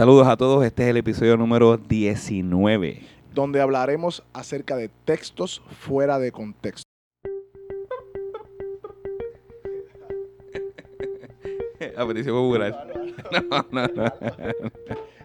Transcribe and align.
Saludos 0.00 0.28
a 0.28 0.36
todos, 0.38 0.64
este 0.64 0.84
es 0.84 0.88
el 0.88 0.96
episodio 0.96 1.36
número 1.36 1.76
19. 1.76 3.02
donde 3.34 3.60
hablaremos 3.60 4.22
acerca 4.32 4.74
de 4.74 4.88
textos 5.04 5.60
fuera 5.78 6.18
de 6.18 6.32
contexto. 6.32 6.84
A 11.98 12.06
petición 12.06 12.34
popular. 12.34 12.88
No, 13.30 13.42
no, 13.70 13.86
no. 13.88 14.04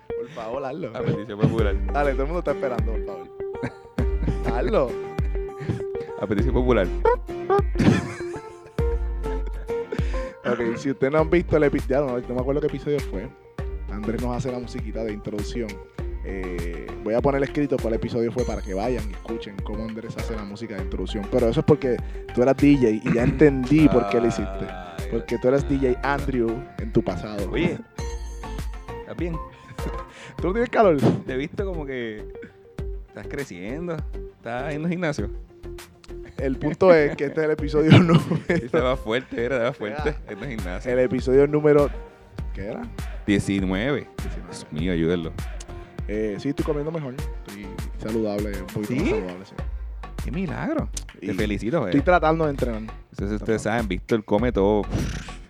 Por 0.09 0.27
favor, 0.35 0.65
hazlo. 0.65 0.89
A 0.89 0.99
petición 0.99 1.39
popular. 1.39 1.73
Dale, 1.93 2.11
todo 2.11 2.23
el 2.23 2.27
mundo 2.27 2.39
está 2.39 2.51
esperando, 2.51 2.91
por 2.91 3.05
favor. 3.05 3.29
Hazlo. 4.53 4.91
A 6.19 6.27
petición 6.27 6.53
popular. 6.53 6.85
Ok, 10.45 10.75
si 10.75 10.91
ustedes 10.91 11.13
no 11.13 11.19
han 11.19 11.29
visto 11.29 11.55
el 11.55 11.63
episodio, 11.63 12.01
no, 12.01 12.19
no 12.19 12.35
me 12.35 12.41
acuerdo 12.41 12.59
qué 12.59 12.67
episodio 12.67 12.99
fue. 12.99 13.29
Andrés 13.95 14.21
nos 14.21 14.35
hace 14.35 14.51
la 14.51 14.59
musiquita 14.59 15.03
de 15.03 15.13
introducción. 15.13 15.67
Eh, 16.27 16.87
voy 17.03 17.13
a 17.13 17.21
poner 17.21 17.41
escrito 17.43 17.77
cuál 17.79 17.93
episodio 17.93 18.31
fue 18.31 18.43
para 18.43 18.61
que 18.61 18.73
vayan 18.73 19.09
y 19.09 19.13
escuchen 19.13 19.55
cómo 19.63 19.83
Andrés 19.83 20.15
hace 20.17 20.35
la 20.35 20.43
música 20.43 20.75
de 20.75 20.83
introducción. 20.83 21.25
Pero 21.31 21.49
eso 21.49 21.59
es 21.61 21.65
porque 21.65 21.97
tú 22.33 22.41
eras 22.41 22.57
DJ 22.57 23.01
y 23.03 23.13
ya 23.13 23.23
entendí 23.23 23.87
por 23.87 24.09
qué 24.09 24.19
lo 24.19 24.27
hiciste. 24.27 24.67
Porque 25.11 25.37
tú 25.37 25.47
eras 25.47 25.67
DJ 25.69 25.97
Andrew 26.03 26.63
en 26.79 26.91
tu 26.91 27.03
pasado. 27.03 27.49
Oye, 27.51 27.77
¿estás 29.01 29.17
bien? 29.17 29.33
¿tú 30.37 30.47
no 30.47 30.53
tienes 30.53 30.69
calor? 30.69 30.97
Te 31.25 31.33
he 31.33 31.37
visto 31.37 31.65
como 31.65 31.85
que 31.85 32.25
estás 33.07 33.27
creciendo. 33.27 33.95
Estás 34.37 34.73
en 34.73 34.83
el 34.83 34.89
gimnasio. 34.89 35.29
El 36.37 36.57
punto 36.57 36.93
es 36.93 37.15
que 37.15 37.25
este 37.25 37.39
es 37.39 37.45
el 37.45 37.51
episodio 37.51 37.91
número. 37.99 38.83
va 38.83 38.97
fuerte, 38.97 39.45
era, 39.45 39.59
va 39.59 39.73
fuerte. 39.73 40.15
En 40.27 40.43
el 40.43 40.49
gimnasio. 40.49 40.91
El 40.91 40.99
episodio 40.99 41.47
número. 41.47 41.89
¿Qué 42.53 42.65
era? 42.65 42.81
19. 43.25 44.07
Dios 44.47 44.67
mío, 44.71 44.91
ayúdenlo. 44.93 45.31
Eh, 46.07 46.35
sí, 46.39 46.49
estoy 46.49 46.65
comiendo 46.65 46.91
mejor. 46.91 47.15
Estoy 47.47 47.65
saludable, 47.97 48.51
un 48.61 48.67
poquito 48.67 48.93
¿Sí? 48.93 48.99
más 48.99 49.09
saludable, 49.09 49.45
sí. 49.45 49.55
Qué 50.23 50.31
milagro. 50.31 50.89
Y 51.21 51.27
Te 51.27 51.33
felicito, 51.33 51.85
Estoy 51.87 52.01
eh. 52.01 52.03
tratando 52.03 52.45
de 52.45 52.51
entrenar. 52.51 52.81
Entonces 53.11 53.39
ustedes 53.41 53.61
saben, 53.61 53.87
Víctor 53.87 54.23
come 54.23 54.51
todo, 54.51 54.83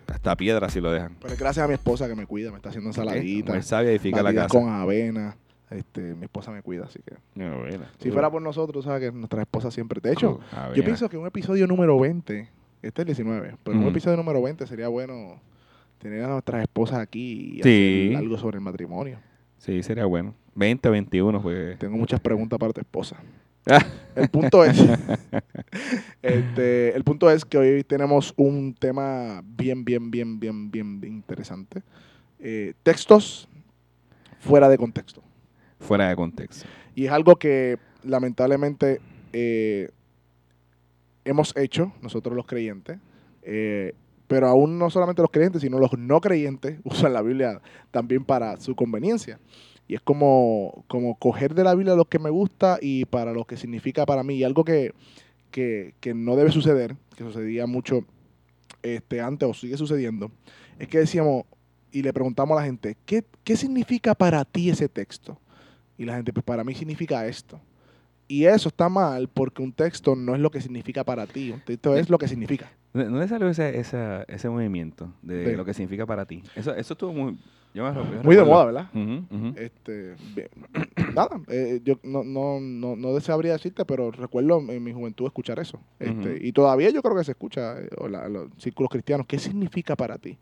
hasta 0.07 0.35
piedra 0.35 0.69
si 0.69 0.79
lo 0.81 0.91
dejan. 0.91 1.15
Pero 1.21 1.35
gracias 1.37 1.63
a 1.63 1.67
mi 1.67 1.73
esposa 1.73 2.07
que 2.07 2.15
me 2.15 2.25
cuida, 2.25 2.51
me 2.51 2.57
está 2.57 2.69
haciendo 2.69 2.89
Mujer 2.89 3.03
ensaladitas, 3.03 3.65
sabia 3.65 3.91
edifica 3.91 4.21
la 4.23 4.33
casa. 4.33 4.47
con 4.49 4.69
avena. 4.69 5.35
Este, 5.69 6.13
mi 6.13 6.23
esposa 6.25 6.51
me 6.51 6.61
cuida, 6.61 6.85
así 6.85 6.99
que 7.03 7.15
No, 7.33 7.57
bueno. 7.59 7.85
si 7.99 8.11
fuera 8.11 8.29
por 8.29 8.41
nosotros, 8.41 8.85
sabes 8.85 9.01
que 9.09 9.11
nuestras 9.17 9.41
esposas 9.41 9.73
siempre. 9.73 9.99
De 9.99 10.13
hecho, 10.13 10.39
yo 10.75 10.83
pienso 10.83 11.09
que 11.09 11.17
un 11.17 11.25
episodio 11.25 11.65
número 11.67 11.99
20, 11.99 12.49
este 12.83 13.01
es 13.01 13.03
el 13.03 13.05
19, 13.05 13.55
pero 13.63 13.75
un 13.75 13.81
Ujú. 13.83 13.91
episodio 13.91 14.15
número 14.15 14.41
20 14.41 14.67
sería 14.67 14.87
bueno 14.89 15.41
tener 15.99 16.23
a 16.23 16.27
nuestras 16.27 16.61
esposas 16.61 16.99
aquí 16.99 17.57
y 17.59 17.63
Sí. 17.63 18.07
hacer 18.11 18.17
algo 18.17 18.37
sobre 18.37 18.57
el 18.57 18.61
matrimonio. 18.61 19.19
Sí, 19.57 19.81
sería 19.83 20.05
bueno. 20.05 20.35
20, 20.55 20.89
21, 20.89 21.41
pues. 21.41 21.77
Tengo 21.79 21.97
muchas 21.97 22.19
preguntas 22.19 22.57
para 22.59 22.71
tu 22.73 22.81
esposa. 22.81 23.17
El 24.15 24.29
punto 24.29 24.63
es, 24.63 24.79
este, 26.21 26.95
el 26.95 27.03
punto 27.03 27.29
es 27.31 27.43
que 27.45 27.57
hoy 27.57 27.83
tenemos 27.83 28.33
un 28.37 28.73
tema 28.73 29.41
bien, 29.43 29.83
bien, 29.83 30.11
bien, 30.11 30.39
bien, 30.39 30.69
bien 30.71 31.03
interesante. 31.03 31.81
Eh, 32.39 32.73
textos 32.83 33.47
fuera 34.39 34.69
de 34.69 34.77
contexto. 34.77 35.23
Fuera 35.79 36.07
de 36.09 36.15
contexto. 36.15 36.67
Y 36.93 37.05
es 37.05 37.11
algo 37.11 37.35
que 37.37 37.77
lamentablemente 38.03 39.01
eh, 39.33 39.89
hemos 41.25 41.55
hecho 41.57 41.91
nosotros 42.01 42.35
los 42.35 42.45
creyentes. 42.45 42.99
eh, 43.41 43.93
pero 44.27 44.47
aún 44.47 44.77
no 44.77 44.89
solamente 44.89 45.21
los 45.21 45.31
creyentes, 45.31 45.61
sino 45.61 45.79
los 45.79 45.97
no 45.97 46.21
creyentes 46.21 46.79
usan 46.83 47.13
la 47.13 47.21
Biblia 47.21 47.61
también 47.91 48.23
para 48.23 48.59
su 48.59 48.75
conveniencia. 48.75 49.39
Y 49.87 49.93
es 49.93 50.01
como, 50.01 50.83
como 50.87 51.15
coger 51.19 51.53
de 51.53 51.63
la 51.63 51.75
Biblia 51.75 51.93
lo 51.93 52.05
que 52.05 52.17
me 52.17 52.31
gusta 52.31 52.79
y 52.81 53.05
para 53.05 53.33
lo 53.33 53.45
que 53.45 53.55
significa 53.55 54.05
para 54.05 54.23
mí. 54.23 54.35
Y 54.35 54.43
algo 54.43 54.63
que, 54.63 54.93
que, 55.51 55.93
que 55.99 56.15
no 56.15 56.35
debe 56.35 56.51
suceder, 56.51 56.95
que 57.15 57.23
sucedía 57.23 57.67
mucho 57.67 58.03
este, 58.81 59.21
antes 59.21 59.47
o 59.47 59.53
sigue 59.53 59.77
sucediendo, 59.77 60.31
es 60.79 60.87
que 60.87 60.99
decíamos 60.99 61.45
y 61.91 62.01
le 62.01 62.11
preguntamos 62.11 62.57
a 62.57 62.61
la 62.61 62.65
gente, 62.65 62.97
¿qué, 63.05 63.23
qué 63.43 63.55
significa 63.55 64.15
para 64.15 64.43
ti 64.43 64.69
ese 64.69 64.89
texto? 64.89 65.39
Y 65.97 66.03
la 66.03 66.15
gente, 66.15 66.33
pues 66.33 66.43
para 66.43 66.63
mí 66.63 66.75
significa 66.75 67.25
esto. 67.25 67.61
Y 68.27 68.45
eso 68.45 68.69
está 68.69 68.89
mal 68.89 69.29
porque 69.29 69.61
un 69.61 69.71
texto 69.71 70.15
no 70.15 70.35
es 70.35 70.41
lo 70.41 70.51
que 70.51 70.61
significa 70.61 71.03
para 71.03 71.25
ti, 71.25 71.51
un 71.51 71.61
texto 71.61 71.95
es 71.95 72.09
lo 72.09 72.17
que 72.17 72.27
significa. 72.27 72.71
¿No 72.95 73.09
no 73.09 73.19
le 73.19 73.27
salió 73.27 73.47
ese, 73.49 73.77
esa- 73.77 74.23
ese 74.23 74.49
movimiento 74.49 75.11
de 75.21 75.55
lo 75.57 75.65
que 75.65 75.73
significa 75.73 76.05
para 76.05 76.25
ti? 76.25 76.41
Eso, 76.55 76.73
eso 76.73 76.93
estuvo 76.93 77.13
muy. 77.13 77.37
Yo 77.73 77.83
me, 77.83 78.23
Muy 78.23 78.37
de 78.37 78.45
moda, 78.45 78.63
¿verdad? 78.65 78.89
Este, 79.57 80.15
bien. 80.33 80.47
nada, 81.13 81.41
eh, 81.49 81.81
yo 81.83 81.99
no, 82.03 82.23
no, 82.23 82.59
no, 82.61 82.95
no 82.95 83.19
sabría 83.19 83.51
decirte, 83.51 83.83
pero 83.83 84.11
recuerdo 84.11 84.59
en 84.69 84.81
mi 84.81 84.93
juventud 84.93 85.25
escuchar 85.25 85.59
eso. 85.59 85.81
Este. 85.99 86.37
Y 86.47 86.53
todavía 86.53 86.89
yo 86.89 87.01
creo 87.03 87.17
que 87.17 87.25
se 87.25 87.31
escucha 87.31 87.81
eh, 87.81 87.89
o 87.97 88.07
la- 88.07 88.29
los 88.29 88.47
círculos 88.59 88.89
cristianos. 88.89 89.27
¿Qué 89.27 89.37
significa 89.39 89.97
para 89.97 90.17
ti? 90.17 90.37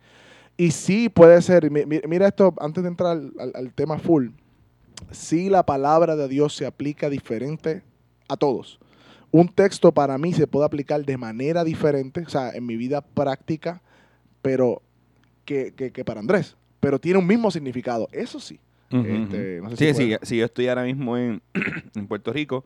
Y 0.56 0.70
sí 0.70 1.10
puede 1.10 1.42
ser, 1.42 1.72
mi- 1.72 1.88
mi- 1.88 2.02
mira 2.08 2.28
esto, 2.28 2.54
antes 2.60 2.84
de 2.84 2.90
entrar 2.90 3.14
al, 3.14 3.34
al- 3.40 3.52
al 3.56 3.74
tema 3.74 3.98
full, 3.98 4.28
sí 5.10 5.50
la 5.50 5.64
palabra 5.66 6.16
de 6.16 6.28
Dios 6.28 6.56
se 6.56 6.68
aplica 6.68 7.10
diferente 7.10 7.82
a 8.30 8.38
todos. 8.38 8.80
Un 9.34 9.48
texto 9.48 9.92
para 9.92 10.16
mí 10.20 10.32
se 10.32 10.46
puede 10.46 10.68
aplicar 10.68 11.04
de 11.04 11.18
manera 11.18 11.64
diferente, 11.64 12.22
o 12.22 12.30
sea, 12.30 12.52
en 12.52 12.68
mi 12.68 12.78
vida 12.78 13.02
práctica, 13.02 13.82
pero 14.44 14.84
que, 15.44 15.74
que- 15.76 15.92
que 15.92 16.06
para 16.06 16.20
Andrés. 16.20 16.56
Pero 16.80 17.00
tiene 17.00 17.18
un 17.18 17.26
mismo 17.26 17.50
significado, 17.50 18.08
eso 18.12 18.40
sí. 18.40 18.60
Ujú, 18.92 19.04
Este, 19.08 19.60
ujú. 19.60 19.70
no 19.72 19.76
sé 19.76 19.94
si 19.94 19.94
sí, 19.96 20.12
sí, 20.12 20.18
si 20.22 20.38
yo 20.38 20.46
estoy 20.46 20.68
ahora 20.68 20.84
mismo 20.84 21.18
en, 21.18 21.42
en 21.96 22.08
Puerto 22.08 22.32
Rico, 22.32 22.64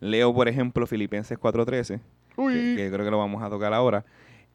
leo, 0.00 0.34
por 0.34 0.48
ejemplo, 0.48 0.86
Filipenses 0.86 1.38
4.13, 1.38 1.98
que, 2.36 2.76
que 2.76 2.90
creo 2.92 3.04
que 3.06 3.10
lo 3.10 3.18
vamos 3.18 3.42
a 3.42 3.48
tocar 3.48 3.72
ahora, 3.72 4.04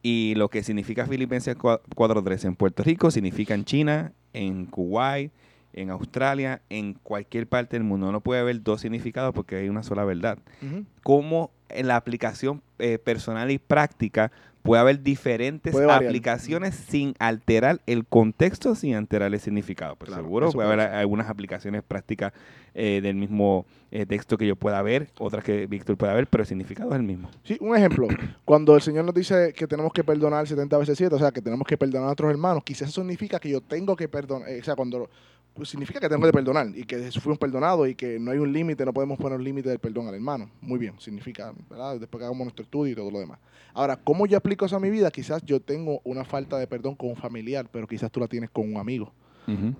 y 0.00 0.34
lo 0.36 0.48
que 0.50 0.62
significa 0.62 1.06
Filipenses 1.06 1.56
4- 1.58 1.80
4.13 1.96 2.44
en 2.44 2.54
Puerto 2.54 2.84
Rico 2.84 3.10
significa 3.10 3.54
en 3.54 3.64
China, 3.64 4.12
en 4.32 4.66
Kuwait, 4.66 5.32
en 5.72 5.90
Australia, 5.90 6.62
en 6.70 6.94
cualquier 6.94 7.46
parte 7.46 7.76
del 7.76 7.84
mundo. 7.84 8.10
No 8.12 8.20
puede 8.20 8.40
haber 8.40 8.62
dos 8.62 8.80
significados 8.80 9.34
porque 9.34 9.56
hay 9.56 9.68
una 9.68 9.82
sola 9.82 10.04
verdad. 10.04 10.38
Ujú. 10.62 10.84
Cómo 11.02 11.50
en 11.68 11.88
la 11.88 11.96
aplicación 11.96 12.62
eh, 12.78 12.98
personal 12.98 13.50
y 13.50 13.58
práctica 13.58 14.32
puede 14.62 14.80
haber 14.80 15.02
diferentes 15.02 15.72
Puede 15.72 15.90
aplicaciones 15.90 16.74
sin 16.74 17.14
alterar 17.18 17.80
el 17.86 18.04
contexto, 18.04 18.74
sin 18.74 18.94
alterar 18.96 19.32
el 19.32 19.40
significado. 19.40 19.96
Pues 19.96 20.08
Claro, 20.08 20.24
seguro 20.24 20.50
puede 20.50 20.68
puede 20.68 20.82
haber 20.82 20.94
algunas 20.96 21.30
aplicaciones 21.30 21.82
prácticas 21.82 22.32
eh, 22.74 23.00
del 23.02 23.16
mismo 23.16 23.64
eh, 23.90 24.04
texto 24.04 24.36
que 24.36 24.46
yo 24.46 24.56
pueda 24.56 24.82
ver, 24.82 25.08
otras 25.18 25.42
que 25.42 25.66
Víctor 25.66 25.96
pueda 25.96 26.12
ver, 26.12 26.26
pero 26.26 26.42
el 26.42 26.46
significado 26.46 26.90
es 26.90 26.96
el 26.96 27.02
mismo. 27.02 27.30
Sí, 27.44 27.56
un 27.60 27.76
ejemplo. 27.76 28.08
Cuando 28.44 28.74
el 28.74 28.82
Señor 28.82 29.04
nos 29.04 29.14
dice 29.14 29.54
que 29.56 29.66
tenemos 29.66 29.92
que 29.92 30.04
perdonar 30.04 30.46
70 30.46 30.76
veces 30.76 30.98
7, 30.98 31.14
o 31.14 31.18
sea, 31.18 31.30
que 31.30 31.40
tenemos 31.40 31.66
que 31.66 31.78
perdonar 31.78 32.04
a 32.04 32.06
nuestros 32.08 32.30
hermanos, 32.30 32.62
quizás 32.64 32.88
eso 32.88 33.00
significa 33.00 33.38
que 33.38 33.48
yo 33.48 33.60
tengo 33.60 33.96
que 33.96 34.08
perdonar, 34.08 34.48
o 34.60 34.64
sea, 34.64 34.76
cuando 34.76 35.08
pues, 35.58 35.68
significa 35.68 36.00
que 36.00 36.08
tengo 36.08 36.24
que 36.24 36.32
perdonar 36.32 36.68
y 36.74 36.84
que 36.84 36.98
Jesús 36.98 37.22
fuimos 37.22 37.38
perdonados 37.38 37.88
y 37.88 37.94
que 37.94 38.18
no 38.18 38.30
hay 38.30 38.38
un 38.38 38.52
límite, 38.52 38.84
no 38.84 38.92
podemos 38.92 39.18
poner 39.18 39.38
un 39.38 39.44
límite 39.44 39.68
del 39.68 39.78
perdón 39.78 40.08
al 40.08 40.14
hermano. 40.14 40.50
Muy 40.60 40.78
bien, 40.78 40.94
significa, 40.98 41.52
¿verdad? 41.68 41.98
Después 41.98 42.20
que 42.20 42.24
hagamos 42.24 42.44
nuestro 42.44 42.62
estudio 42.62 42.92
y 42.92 42.96
todo 42.96 43.10
lo 43.10 43.18
demás. 43.18 43.38
Ahora, 43.74 43.96
¿cómo 43.96 44.26
yo 44.26 44.38
aplico 44.38 44.64
eso 44.66 44.76
a 44.76 44.80
mi 44.80 44.88
vida? 44.88 45.10
Quizás 45.10 45.44
yo 45.44 45.60
tengo 45.60 46.00
una 46.04 46.24
falta 46.24 46.58
de 46.58 46.66
perdón 46.66 46.94
con 46.94 47.10
un 47.10 47.16
familiar, 47.16 47.68
pero 47.70 47.86
quizás 47.86 48.10
tú 48.10 48.20
la 48.20 48.28
tienes 48.28 48.50
con 48.50 48.72
un 48.72 48.78
amigo. 48.78 49.12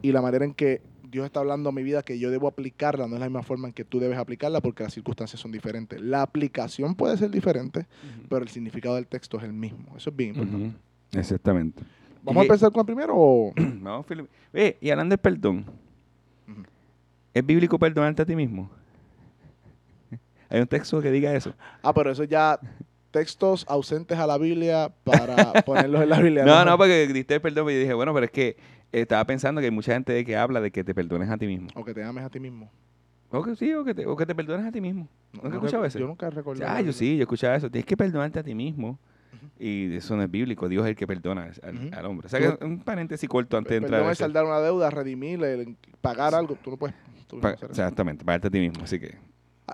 Y 0.01 0.13
la 0.13 0.23
manera 0.23 0.47
en 0.47 0.55
que 0.55 0.81
Dios 1.11 1.27
está 1.27 1.41
hablando 1.41 1.69
a 1.69 1.73
mi 1.73 1.83
vida 1.83 2.03
que 2.03 2.19
yo 2.19 2.31
debo 2.31 2.49
aplicarla 2.49 3.07
no 3.07 3.17
es 3.17 3.21
la 3.21 3.27
misma 3.27 3.43
forma 3.43 3.69
en 3.69 3.75
que 3.75 3.85
tú 3.85 4.01
debes 4.01 4.17
aplicarla 4.17 4.63
porque 4.63 4.83
las 4.83 4.95
circunstancias 4.95 5.41
son 5.41 5.53
diferentes. 5.53 6.01
La 6.01 6.23
aplicación 6.23 6.95
puede 6.95 7.19
ser 7.19 7.31
diferente, 7.31 7.87
pero 8.29 8.43
el 8.43 8.49
significado 8.49 8.95
del 8.95 9.07
texto 9.07 9.37
es 9.37 9.45
el 9.45 9.53
mismo. 9.53 9.95
Eso 9.97 10.09
es 10.11 10.17
bien 10.17 10.35
importante. 10.35 10.79
Exactamente. 11.13 11.83
¿Vamos 12.23 12.41
a 12.41 12.45
empezar 12.45 12.71
con 12.73 12.81
el 12.81 12.87
primero 12.87 13.15
o...? 13.17 13.53
Vamos, 13.57 14.07
Filipe. 14.07 14.29
Oye, 14.53 14.77
y 14.81 14.91
hablando 14.91 15.13
del 15.13 15.21
perdón. 15.21 15.65
¿es 17.35 17.47
bíblico 17.47 17.79
perdonarte 17.79 18.23
a 18.23 18.27
ti 18.27 18.35
mismo? 18.35 18.71
Hay 20.49 20.61
un 20.61 20.67
texto 20.67 21.01
que 21.01 21.11
diga 21.11 21.35
eso. 21.35 21.55
Ah, 21.83 21.93
pero 21.95 22.11
eso 22.11 22.25
ya 22.25 22.59
textos 23.11 23.65
ausentes 23.69 24.19
a 24.19 24.27
la 24.27 24.39
Biblia 24.39 24.93
para 25.05 25.53
ponerlos 25.67 26.03
en 26.03 26.09
la 26.09 26.21
Biblia. 26.21 26.45
No, 26.45 26.65
no, 26.65 26.77
porque 26.77 27.07
diste 27.09 27.35
el 27.35 27.41
perdón 27.41 27.71
y 27.71 27.75
yo 27.75 27.81
dije, 27.81 27.95
bueno, 27.95 28.13
pero 28.13 28.27
es 28.27 28.33
que 28.33 28.49
eh, 28.49 28.57
estaba 29.03 29.25
pensando 29.25 29.61
que 29.61 29.67
hay 29.67 29.71
mucha 29.71 29.93
gente 29.93 30.25
que 30.25 30.37
habla 30.37 30.61
de 30.61 30.71
que 30.71 30.85
te 30.85 30.95
perdones 30.95 31.31
a 31.31 31.37
ti 31.37 31.47
mismo. 31.47 31.69
O 31.75 31.85
que 31.85 31.95
te 31.95 32.03
ames 32.03 32.25
a 32.25 32.31
ti 32.31 32.41
mismo. 32.41 32.71
O 33.31 33.43
que 33.43 33.57
sí, 33.57 33.73
o 33.75 33.85
que 33.85 33.95
te, 33.95 34.07
o 34.07 34.17
que 34.17 34.25
te 34.25 34.35
perdones 34.35 34.67
a 34.67 34.73
ti 34.73 34.81
mismo. 34.81 35.09
No, 35.33 35.43
¿Nunca 35.43 35.49
no 35.49 35.55
escuchado 35.57 35.85
eso? 35.85 35.99
Yo 35.99 36.07
nunca 36.07 36.27
he 36.27 36.31
recordado. 36.31 36.73
Ah, 36.75 36.81
yo 36.81 36.93
sí, 36.93 37.17
yo 37.17 37.23
escuchaba 37.23 37.57
eso. 37.57 37.71
Tienes 37.71 37.85
que 37.85 37.97
perdonarte 37.97 38.39
a 38.39 38.43
ti 38.43 38.55
mismo. 38.55 38.99
Y 39.59 39.95
eso 39.97 40.17
no 40.17 40.23
es 40.23 40.31
bíblico. 40.31 40.69
Dios 40.69 40.85
es 40.85 40.91
el 40.91 40.97
que 40.97 41.07
perdona 41.07 41.51
al, 41.93 42.07
hombre. 42.07 42.27
O 42.27 42.29
sea, 42.29 42.41
que 42.41 42.65
un 42.65 42.81
paréntesis 42.81 43.29
corto 43.29 43.57
antes 43.57 43.71
de 43.71 43.77
entrar. 43.79 44.03
A 44.03 44.13
es 44.13 44.19
saldar 44.19 44.45
una 44.45 44.61
deuda, 44.61 44.91
redimir, 44.91 45.41
pagar 46.01 46.35
algo. 46.35 46.57
Tú 46.63 46.71
no 46.71 46.77
puedes... 46.77 46.95
tú 47.27 47.39
no 47.39 47.49
exactamente, 47.49 48.25
pagarte 48.25 48.49
a 48.49 48.51
ti 48.51 48.61
mismo. 48.61 48.85
Así 48.85 48.99
que, 49.01 49.17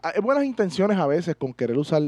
Hay 0.02 0.20
buenas 0.20 0.44
intenciones 0.44 0.98
a 0.98 1.06
veces 1.06 1.36
con 1.36 1.52
querer 1.52 1.76
usar 1.78 2.02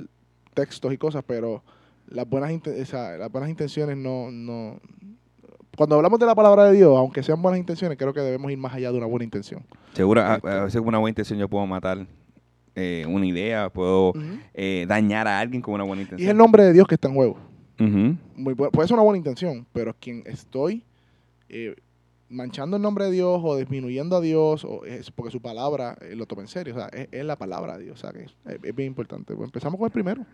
textos 0.55 0.93
y 0.93 0.99
cosas, 0.99 1.23
pero 1.26 1.62
las 2.08 2.29
buenas, 2.29 2.50
inte- 2.50 2.81
o 2.81 2.87
sea, 2.87 3.17
las 3.17 3.31
buenas 3.31 3.50
intenciones 3.50 3.97
no, 3.97 4.31
no 4.31 4.81
cuando 5.76 5.97
hablamos 5.97 6.19
de 6.19 6.26
la 6.26 6.35
palabra 6.35 6.64
de 6.64 6.73
Dios, 6.76 6.97
aunque 6.97 7.23
sean 7.23 7.41
buenas 7.43 7.61
intenciones, 7.61 7.99
creo 7.99 8.12
que 8.14 8.20
debemos 8.20 8.50
ir 8.50 8.59
más 8.59 8.73
allá 8.75 8.91
de 8.91 8.97
una 8.97 9.06
buena 9.06 9.25
intención. 9.25 9.62
Seguro, 9.93 10.23
a, 10.23 10.37
Este- 10.37 10.49
a 10.49 10.64
veces 10.64 10.81
con 10.81 10.88
una 10.88 10.99
buena 10.99 11.11
intención 11.11 11.38
yo 11.38 11.49
puedo 11.49 11.67
matar 11.67 12.06
eh, 12.76 13.05
una 13.08 13.26
idea, 13.26 13.70
puedo 13.70 14.12
eh, 14.55 14.84
dañar 14.88 15.26
a 15.26 15.40
alguien 15.40 15.61
con 15.62 15.75
una 15.75 15.84
buena 15.84 16.02
Y 16.02 16.05
es 16.05 16.08
el 16.11 16.14
intención. 16.19 16.37
nombre 16.38 16.62
de 16.64 16.73
Dios 16.73 16.87
que 16.87 16.94
está 16.94 17.08
en 17.08 17.14
juego. 17.14 17.38
Muy 17.78 18.55
puede 18.55 18.87
ser 18.87 18.94
una 18.94 19.02
buena 19.02 19.19
intención, 19.19 19.67
pero 19.73 19.94
quien 19.99 20.23
estoy 20.26 20.84
eh, 21.49 21.75
manchando 22.28 22.76
el 22.76 22.82
nombre 22.82 23.06
de 23.06 23.11
Dios 23.12 23.40
o 23.43 23.56
disminuyendo 23.56 24.17
a 24.17 24.20
Dios, 24.20 24.64
o 24.64 24.84
es 24.84 25.11
porque 25.11 25.31
su 25.32 25.40
palabra 25.40 25.96
eh, 26.00 26.14
lo 26.14 26.26
toma 26.26 26.43
en 26.43 26.49
serio. 26.49 26.75
O 26.75 26.78
sea, 26.78 26.88
es, 26.88 27.08
es 27.11 27.25
la 27.25 27.37
palabra 27.37 27.76
de 27.76 27.84
Dios. 27.84 27.99
O 27.99 28.00
sea, 28.00 28.12
que 28.12 28.25
es, 28.25 28.34
es 28.62 28.75
bien 28.75 28.88
importante. 28.88 29.34
Pues 29.34 29.46
empezamos 29.49 29.78
con 29.78 29.87
el 29.87 29.93
primero. 29.93 30.25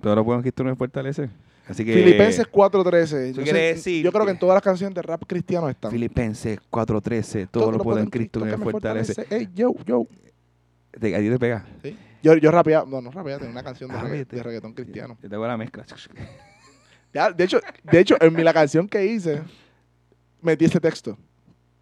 Todo 0.00 0.16
lo 0.16 0.24
bueno 0.24 0.38
en 0.40 0.42
Cristo 0.42 0.64
me 0.64 0.74
fortalece. 0.74 1.30
Así 1.68 1.84
que 1.84 1.94
Filipenses 1.94 2.50
4.13. 2.50 3.16
Eso 3.30 3.40
Yo, 3.42 3.52
decir 3.52 4.04
yo 4.04 4.10
creo 4.10 4.24
que 4.24 4.32
en 4.32 4.38
todas 4.38 4.54
las 4.54 4.62
canciones 4.62 4.94
de 4.94 5.02
rap 5.02 5.22
cristiano 5.26 5.68
están. 5.68 5.92
Filipenses 5.92 6.58
4.13, 6.70 7.48
todo, 7.50 7.70
lo 7.70 7.78
puedo 7.78 7.98
en 7.98 8.10
Cristo 8.10 8.40
que 8.40 8.56
me 8.56 8.58
fortalece. 8.58 9.26
Ey, 9.30 9.48
yo, 9.54 9.74
yo. 9.86 10.06
Te- 10.98 11.14
a 11.16 11.18
ti 11.18 11.28
te 11.30 11.38
pega. 11.38 11.64
Sí. 11.82 11.96
Yo, 12.22 12.36
yo 12.36 12.50
rapeaba, 12.50 12.86
no, 12.88 13.00
no 13.00 13.10
rapeaba, 13.10 13.38
tenía 13.38 13.52
una 13.52 13.62
canción 13.64 13.90
de, 13.90 13.96
Ah, 13.96 14.02
regga- 14.04 14.26
de 14.26 14.42
reggaetón 14.42 14.74
cristiano. 14.74 15.18
Yo 15.22 15.28
te 15.28 15.34
hago 15.34 15.46
la 15.46 15.56
mezcla. 15.56 15.84
Ya, 17.14 17.30
de 17.30 17.44
hecho, 17.44 17.60
de 17.82 18.00
hecho, 18.00 18.16
en 18.20 18.32
mi, 18.32 18.42
la 18.42 18.54
canción 18.54 18.88
que 18.88 19.04
hice, 19.04 19.42
metí 20.40 20.64
ese 20.64 20.80
texto. 20.80 21.18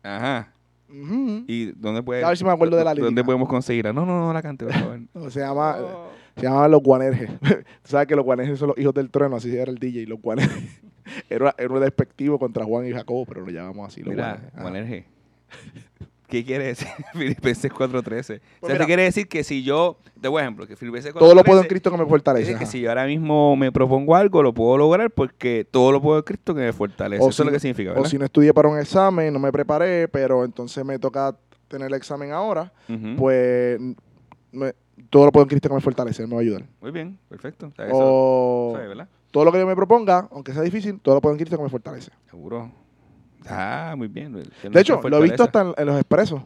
Ajá. 0.03 0.53
¿Y 0.89 1.67
dónde 1.73 2.03
puede, 2.03 2.25
A 2.25 2.29
ver 2.31 2.37
si 2.37 2.43
me 2.45 2.51
acuerdo 2.51 2.77
de 2.77 2.83
la 2.83 2.91
¿Dónde 2.95 3.11
lírica. 3.11 3.25
podemos 3.27 3.49
conseguirla? 3.49 3.93
No, 3.93 4.05
no, 4.05 4.19
no 4.27 4.33
la 4.33 4.43
cante, 4.43 4.65
por 4.65 4.75
favor. 4.75 5.01
No, 5.15 5.31
se 5.31 5.39
llama, 5.39 5.77
Oh. 5.79 6.11
se 6.37 6.69
Los 6.69 6.83
Guanerjes. 6.83 7.31
Tú 7.41 7.55
sabes 7.85 8.09
que 8.09 8.17
los 8.17 8.25
Guanerjes 8.25 8.59
son 8.59 8.69
los 8.69 8.79
hijos 8.79 8.93
del 8.93 9.09
trueno, 9.09 9.37
así 9.37 9.57
era 9.57 9.71
el 9.71 9.79
DJ. 9.79 10.07
Los 10.09 10.21
Guanerjes. 10.21 10.81
Era, 11.29 11.55
era 11.59 11.73
un 11.73 11.81
despectivo 11.81 12.37
contra 12.41 12.65
Juan 12.65 12.87
y 12.89 12.93
Jacobo, 12.93 13.25
pero 13.25 13.43
lo 13.43 13.53
llamamos 13.53 13.87
así. 13.87 14.01
Los 14.01 14.11
Mira, 14.11 14.51
Guanerjes. 14.61 15.05
¿Qué 16.31 16.45
quiere 16.45 16.65
decir 16.67 16.89
Filipenses 17.13 17.71
4.13? 17.73 18.19
o 18.19 18.23
sea, 18.23 18.41
Pues 18.61 18.79
te 18.79 18.87
quiere 18.87 19.03
decir 19.03 19.29
que 19.29 19.43
si 19.45 19.63
yo, 19.63 19.99
doy 20.17 20.33
un 20.33 20.41
ejemplo, 20.41 20.67
que 20.67 20.77
Filipenses 20.77 21.13
4.13 21.13 21.19
Todo 21.19 21.35
lo 21.35 21.45
puedo 21.45 21.61
en 21.63 21.67
Cristo 21.69 21.91
que 21.91 21.97
me 21.99 22.07
fortalece. 22.07 22.57
que 22.57 22.67
si 22.67 22.81
yo 22.81 22.89
ahora 22.89 23.07
mismo 23.07 23.57
me 23.57 23.73
propongo 23.73 24.15
algo, 24.17 24.43
lo 24.43 24.55
puedo 24.55 24.79
lograr 24.79 25.11
porque 25.11 25.67
todo 25.71 25.93
lo 25.93 26.01
puedo 26.01 26.19
en 26.19 26.25
Cristo 26.25 26.55
que 26.55 26.61
me 26.61 26.73
fortalece. 26.73 27.23
O 27.23 27.29
Eso 27.29 27.37
si 27.37 27.43
es 27.43 27.47
lo 27.47 27.53
que 27.53 27.61
significa, 27.61 27.93
O 27.99 28.05
si 28.05 28.17
no 28.19 28.25
estudié 28.25 28.55
para 28.55 28.69
un 28.69 28.79
examen, 28.79 29.33
no 29.33 29.39
me 29.41 29.51
preparé, 29.53 30.09
pero 30.09 30.45
entonces 30.45 30.85
me 30.85 30.99
toca 30.99 31.37
tener 31.69 31.89
el 31.89 31.95
examen 31.95 32.33
ahora, 32.33 32.73
pues 33.17 33.81
me- 34.53 34.73
todo 35.09 35.25
lo 35.27 35.33
puedo 35.33 35.45
en 35.45 35.49
Cristo 35.49 35.69
que 35.69 35.75
me 35.75 35.81
fortalece, 35.81 36.23
Él 36.23 36.29
me 36.29 36.35
va 36.35 36.41
a 36.41 36.43
ayudar. 36.43 36.65
Muy 36.81 36.91
bien, 36.91 37.19
perfecto. 37.29 37.69
O 37.69 37.75
sea, 37.75 37.87
eso, 37.87 37.97
O 37.99 38.71
¿sabes, 38.75 38.89
¿verdad? 38.89 39.09
todo 39.31 39.45
lo 39.45 39.53
que 39.53 39.59
yo 39.59 39.67
me 39.67 39.75
proponga, 39.77 40.29
aunque 40.31 40.53
sea 40.53 40.63
difícil, 40.63 41.01
todo 41.01 41.15
lo 41.17 41.21
puedo 41.21 41.33
en 41.35 41.39
Cristo 41.39 41.57
que 41.57 41.63
me 41.63 41.69
fortalece. 41.71 42.11
Seguro. 42.29 42.71
Ah, 43.49 43.95
muy 43.97 44.09
bien. 44.09 44.33
De 44.33 44.81
hecho, 44.81 45.01
lo 45.09 45.19
he 45.19 45.23
visto 45.23 45.43
hasta 45.43 45.63
en, 45.63 45.75
en 45.77 45.87
los 45.87 45.97
expresos. 45.97 46.43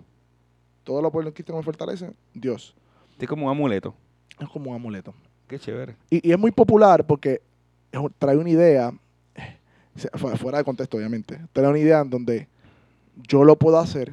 Todo 0.85 1.01
lo 1.01 1.11
Cristo 1.11 1.53
que 1.53 1.57
me 1.57 1.63
fortalece, 1.63 2.13
Dios. 2.35 2.75
Es 3.19 3.29
como 3.29 3.47
un 3.47 3.51
amuleto. 3.51 3.95
Es 4.39 4.49
como 4.49 4.71
un 4.71 4.77
amuleto. 4.77 5.15
Qué 5.47 5.59
chévere. 5.59 5.97
Y, 6.11 6.29
y 6.29 6.33
es 6.33 6.39
muy 6.39 6.51
popular 6.51 7.07
porque 7.07 7.41
es 7.91 8.01
trae 8.19 8.37
una 8.37 8.51
idea, 8.51 8.93
fuera 10.37 10.59
de 10.59 10.65
contexto 10.65 10.97
obviamente, 10.97 11.39
trae 11.53 11.69
una 11.69 11.79
idea 11.79 12.01
en 12.01 12.11
donde 12.11 12.49
yo 13.17 13.45
lo 13.45 13.57
puedo 13.57 13.79
hacer, 13.79 14.13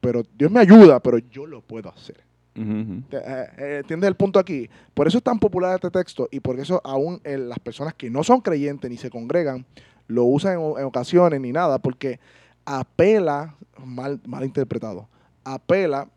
pero 0.00 0.22
Dios 0.36 0.50
me 0.50 0.60
ayuda, 0.60 1.00
pero 1.00 1.18
yo 1.18 1.46
lo 1.46 1.60
puedo 1.60 1.88
hacer. 1.88 2.24
Eh, 2.54 3.06
eh, 3.12 3.76
¿Entiendes 3.80 4.08
el 4.08 4.14
punto 4.14 4.38
aquí? 4.38 4.68
Por 4.94 5.06
eso 5.06 5.18
es 5.18 5.24
tan 5.24 5.38
popular 5.38 5.74
este 5.74 5.90
texto 5.90 6.26
y 6.30 6.40
por 6.40 6.58
eso 6.58 6.80
aún 6.84 7.20
eh, 7.22 7.36
las 7.36 7.58
personas 7.58 7.92
que 7.92 8.08
no 8.08 8.24
son 8.24 8.40
creyentes 8.40 8.90
ni 8.90 8.96
se 8.96 9.10
congregan 9.10 9.66
lo 10.08 10.24
usan 10.24 10.54
en, 10.60 10.78
en 10.78 10.84
ocasiones 10.84 11.40
ni 11.40 11.52
nada, 11.52 11.78
porque 11.78 12.18
apela, 12.64 13.54
mal, 13.84 14.20
mal 14.26 14.44
interpretado, 14.44 15.08
apela 15.44 16.08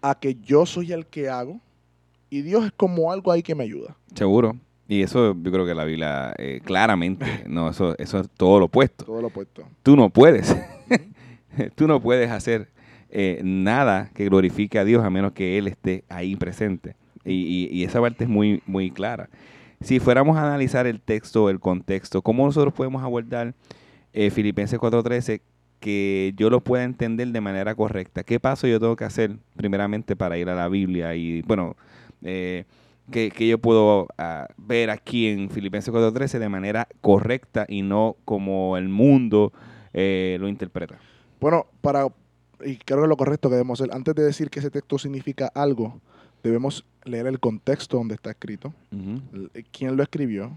a 0.00 0.18
que 0.18 0.34
yo 0.36 0.66
soy 0.66 0.92
el 0.92 1.06
que 1.06 1.28
hago 1.28 1.60
y 2.30 2.42
Dios 2.42 2.64
es 2.66 2.72
como 2.72 3.12
algo 3.12 3.30
ahí 3.30 3.42
que 3.42 3.54
me 3.54 3.64
ayuda. 3.64 3.96
Seguro. 4.14 4.56
Y 4.88 5.02
eso 5.02 5.34
yo 5.40 5.52
creo 5.52 5.64
que 5.64 5.74
la 5.74 5.84
Biblia 5.84 6.34
eh, 6.38 6.60
claramente, 6.64 7.44
no, 7.46 7.70
eso, 7.70 7.96
eso 7.98 8.20
es 8.20 8.28
todo 8.36 8.58
lo 8.58 8.66
opuesto. 8.66 9.04
Todo 9.04 9.20
lo 9.22 9.28
opuesto. 9.28 9.62
Tú 9.82 9.96
no 9.96 10.10
puedes. 10.10 10.54
Tú 11.76 11.86
no 11.86 12.00
puedes 12.00 12.30
hacer 12.30 12.68
eh, 13.10 13.40
nada 13.44 14.10
que 14.14 14.24
glorifique 14.24 14.78
a 14.78 14.84
Dios 14.84 15.04
a 15.04 15.10
menos 15.10 15.32
que 15.32 15.58
Él 15.58 15.68
esté 15.68 16.04
ahí 16.08 16.34
presente. 16.36 16.96
Y, 17.24 17.32
y- 17.32 17.68
y 17.70 17.84
esa 17.84 18.00
parte 18.00 18.24
es 18.24 18.30
muy, 18.30 18.62
muy 18.66 18.90
clara. 18.90 19.28
Si 19.82 19.98
fuéramos 19.98 20.36
a 20.36 20.46
analizar 20.46 20.86
el 20.86 21.00
texto, 21.00 21.50
el 21.50 21.58
contexto, 21.58 22.22
¿cómo 22.22 22.46
nosotros 22.46 22.72
podemos 22.72 23.02
abordar 23.02 23.54
eh, 24.12 24.30
Filipenses 24.30 24.78
4.13 24.78 25.40
que 25.80 26.32
yo 26.36 26.50
lo 26.50 26.60
pueda 26.60 26.84
entender 26.84 27.28
de 27.28 27.40
manera 27.40 27.74
correcta? 27.74 28.22
¿Qué 28.22 28.38
paso 28.38 28.68
yo 28.68 28.78
tengo 28.78 28.94
que 28.94 29.04
hacer 29.04 29.36
primeramente 29.56 30.14
para 30.14 30.38
ir 30.38 30.48
a 30.48 30.54
la 30.54 30.68
Biblia? 30.68 31.16
Y 31.16 31.42
bueno, 31.42 31.76
eh, 32.22 32.64
que, 33.10 33.32
que 33.32 33.48
yo 33.48 33.58
puedo 33.58 34.06
ah, 34.18 34.46
ver 34.56 34.90
aquí 34.90 35.26
en 35.26 35.50
Filipenses 35.50 35.92
4.13 35.92 36.38
de 36.38 36.48
manera 36.48 36.86
correcta 37.00 37.66
y 37.68 37.82
no 37.82 38.16
como 38.24 38.76
el 38.76 38.88
mundo 38.88 39.52
eh, 39.92 40.36
lo 40.40 40.48
interpreta. 40.48 41.00
Bueno, 41.40 41.66
para, 41.80 42.06
y 42.64 42.76
creo 42.76 43.02
que 43.02 43.08
lo 43.08 43.16
correcto 43.16 43.48
que 43.48 43.56
debemos 43.56 43.80
hacer, 43.80 43.92
antes 43.92 44.14
de 44.14 44.22
decir 44.22 44.48
que 44.48 44.60
ese 44.60 44.70
texto 44.70 44.96
significa 44.96 45.50
algo, 45.52 46.00
debemos 46.42 46.84
leer 47.04 47.26
el 47.26 47.40
contexto 47.40 47.96
donde 47.96 48.14
está 48.14 48.30
escrito, 48.30 48.72
quién 49.72 49.96
lo 49.96 50.02
escribió, 50.02 50.52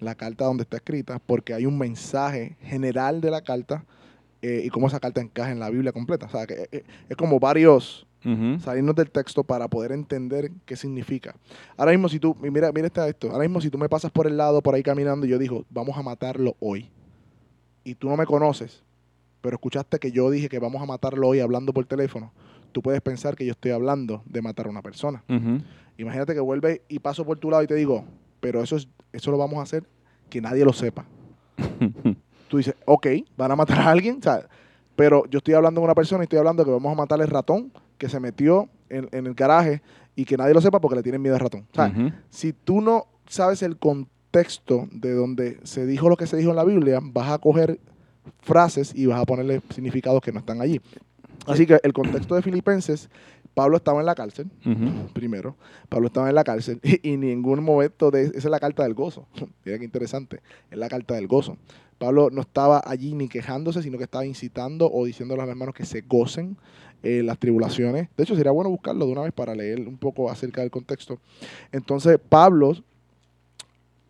la 0.00 0.14
carta 0.14 0.44
donde 0.44 0.62
está 0.62 0.76
escrita, 0.76 1.18
porque 1.18 1.54
hay 1.54 1.66
un 1.66 1.78
mensaje 1.78 2.56
general 2.62 3.20
de 3.20 3.30
la 3.30 3.40
carta 3.40 3.84
eh, 4.42 4.62
y 4.64 4.68
cómo 4.68 4.86
esa 4.88 5.00
carta 5.00 5.20
encaja 5.20 5.50
en 5.50 5.58
la 5.58 5.70
Biblia 5.70 5.92
completa. 5.92 6.26
O 6.26 6.28
sea, 6.28 6.46
que 6.46 6.68
eh, 6.70 6.84
es 7.08 7.16
como 7.16 7.40
varios 7.40 8.06
Ujú. 8.24 8.58
salirnos 8.60 8.94
del 8.96 9.10
texto 9.10 9.44
para 9.44 9.68
poder 9.68 9.92
entender 9.92 10.50
qué 10.64 10.74
significa. 10.76 11.36
Ahora 11.76 11.92
mismo, 11.92 12.08
si 12.08 12.18
tú, 12.18 12.36
mira, 12.40 12.72
mira 12.72 12.88
está 12.88 13.08
esto, 13.08 13.30
ahora 13.30 13.44
mismo 13.44 13.60
si 13.60 13.70
tú 13.70 13.78
me 13.78 13.88
pasas 13.88 14.10
por 14.10 14.26
el 14.26 14.36
lado, 14.36 14.60
por 14.62 14.74
ahí 14.74 14.82
caminando, 14.82 15.26
y 15.26 15.28
yo 15.30 15.38
digo, 15.38 15.64
vamos 15.70 15.96
a 15.96 16.02
matarlo 16.02 16.56
hoy, 16.58 16.90
y 17.84 17.94
tú 17.94 18.08
no 18.08 18.16
me 18.16 18.26
conoces, 18.26 18.82
pero 19.40 19.54
escuchaste 19.56 19.98
que 20.00 20.10
yo 20.10 20.28
dije 20.28 20.48
que 20.48 20.58
vamos 20.58 20.82
a 20.82 20.86
matarlo 20.86 21.28
hoy 21.28 21.38
hablando 21.38 21.72
por 21.72 21.86
teléfono, 21.86 22.32
tú 22.76 22.82
puedes 22.82 23.00
pensar 23.00 23.36
que 23.36 23.46
yo 23.46 23.52
estoy 23.52 23.70
hablando 23.70 24.22
de 24.26 24.42
matar 24.42 24.66
a 24.66 24.68
una 24.68 24.82
persona. 24.82 25.24
Imagínate 25.96 26.34
que 26.34 26.40
vuelves 26.40 26.82
y 26.90 26.98
paso 26.98 27.24
por 27.24 27.38
tu 27.38 27.50
lado 27.50 27.62
y 27.62 27.66
te 27.66 27.74
digo, 27.74 28.04
pero 28.38 28.62
eso, 28.62 28.76
es, 28.76 28.86
eso 29.14 29.30
lo 29.30 29.38
vamos 29.38 29.60
a 29.60 29.62
hacer 29.62 29.84
que 30.28 30.42
nadie 30.42 30.62
lo 30.62 30.74
sepa. 30.74 31.06
Tú 32.48 32.58
dices, 32.58 32.74
ok, 32.84 33.06
van 33.34 33.50
a 33.50 33.56
matar 33.56 33.80
a 33.80 33.90
alguien, 33.90 34.20
pero 34.94 35.24
yo 35.30 35.38
estoy 35.38 35.54
hablando 35.54 35.80
con 35.80 35.86
una 35.86 35.94
persona 35.94 36.22
y 36.22 36.24
estoy 36.24 36.38
hablando 36.38 36.66
que 36.66 36.70
vamos 36.70 36.92
a 36.92 36.94
matar 36.94 37.18
al 37.18 37.28
ratón 37.28 37.72
que 37.96 38.10
se 38.10 38.20
metió 38.20 38.68
en, 38.90 39.08
en 39.10 39.26
el 39.26 39.32
garaje 39.32 39.80
y 40.14 40.26
que 40.26 40.36
nadie 40.36 40.52
lo 40.52 40.60
sepa 40.60 40.78
porque 40.78 40.96
le 40.96 41.02
tienen 41.02 41.22
miedo 41.22 41.34
al 41.34 41.40
ratón. 41.40 41.66
Si 42.28 42.52
tú 42.52 42.82
no 42.82 43.06
sabes 43.26 43.62
el 43.62 43.78
contexto 43.78 44.86
de 44.92 45.14
donde 45.14 45.60
se 45.62 45.86
dijo 45.86 46.10
lo 46.10 46.18
que 46.18 46.26
se 46.26 46.36
dijo 46.36 46.50
en 46.50 46.56
la 46.56 46.64
Biblia, 46.64 47.00
vas 47.02 47.30
a 47.30 47.38
coger 47.38 47.80
frases 48.40 48.92
y 48.94 49.06
vas 49.06 49.18
a 49.18 49.24
ponerle 49.24 49.62
significados 49.70 50.20
que 50.20 50.30
no 50.30 50.40
están 50.40 50.60
allí. 50.60 50.78
Así 51.46 51.66
que 51.66 51.78
el 51.82 51.92
contexto 51.92 52.34
de 52.34 52.42
Filipenses, 52.42 53.08
Pablo 53.54 53.76
estaba 53.76 54.00
en 54.00 54.06
la 54.06 54.14
cárcel, 54.14 54.50
primero. 55.12 55.56
Pablo 55.88 56.08
estaba 56.08 56.28
en 56.28 56.34
la 56.34 56.44
cárcel 56.44 56.80
y, 56.82 57.00
y 57.12 57.16
ningún 57.16 57.62
momento 57.62 58.10
de 58.10 58.24
esa 58.24 58.38
es 58.38 58.44
la 58.44 58.60
carta 58.60 58.82
del 58.82 58.94
gozo. 58.94 59.26
Mira 59.64 59.78
qué 59.78 59.84
interesante, 59.84 60.40
es 60.70 60.78
la 60.78 60.88
carta 60.88 61.14
del 61.14 61.26
gozo. 61.26 61.56
Pablo 61.98 62.28
no 62.30 62.42
estaba 62.42 62.82
allí 62.84 63.14
ni 63.14 63.28
quejándose, 63.28 63.82
sino 63.82 63.96
que 63.96 64.04
estaba 64.04 64.26
incitando 64.26 64.90
o 64.92 65.06
diciendo 65.06 65.34
a 65.34 65.38
los 65.38 65.48
hermanos 65.48 65.74
que 65.74 65.86
se 65.86 66.02
gocen 66.02 66.58
eh, 67.02 67.22
las 67.22 67.38
tribulaciones. 67.38 68.08
De 68.16 68.24
hecho, 68.24 68.36
sería 68.36 68.52
bueno 68.52 68.68
buscarlo 68.68 69.06
de 69.06 69.12
una 69.12 69.22
vez 69.22 69.32
para 69.32 69.54
leer 69.54 69.80
un 69.80 69.96
poco 69.96 70.30
acerca 70.30 70.60
del 70.60 70.70
contexto. 70.70 71.18
Entonces, 71.72 72.18
Pablo 72.28 72.74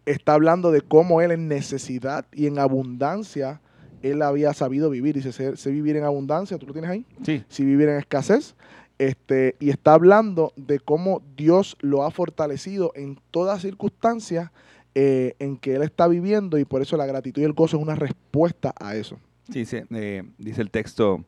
está 0.05 0.35
hablando 0.35 0.71
de 0.71 0.81
cómo 0.81 1.21
él 1.21 1.31
en 1.33 1.49
necesidad 1.49 2.27
y 2.33 2.47
en 2.47 2.59
abundancia, 2.59 3.61
él 4.11 4.23
había 4.23 4.53
sabido 4.53 4.91
vivir. 4.91 5.15
Dice, 5.15 5.33
sé, 5.33 5.57
sé 5.57 5.71
vivir 5.71 5.97
en 5.97 6.05
abundancia, 6.05 6.59
¿tú 6.59 6.67
lo 6.67 6.73
tienes 6.73 6.91
ahí? 6.91 7.05
Sí. 7.25 7.45
si 7.49 7.65
vivir 7.65 7.89
en 7.89 7.99
escasez. 7.99 8.55
Este, 8.99 9.57
y 9.61 9.69
está 9.69 9.93
hablando 9.93 10.53
de 10.57 10.81
cómo 10.81 11.23
Dios 11.37 11.77
lo 11.81 12.05
ha 12.05 12.11
fortalecido 12.11 12.93
en 12.95 13.19
todas 13.31 13.61
circunstancias 13.61 14.51
eh, 14.95 15.35
en 15.39 15.59
que 15.59 15.75
Él 15.75 15.83
está 15.83 16.09
viviendo 16.09 16.59
y 16.59 16.65
por 16.65 16.81
eso 16.81 16.97
la 16.97 17.05
gratitud 17.05 17.43
y 17.43 17.45
el 17.45 17.53
gozo 17.53 17.77
es 17.77 17.83
una 17.83 17.95
respuesta 17.95 18.75
a 18.81 18.97
eso. 18.97 19.19
Sí, 19.53 19.61
dice, 19.61 19.87
eh, 19.91 20.23
dice 20.39 20.63
el 20.63 20.71
texto, 20.71 21.23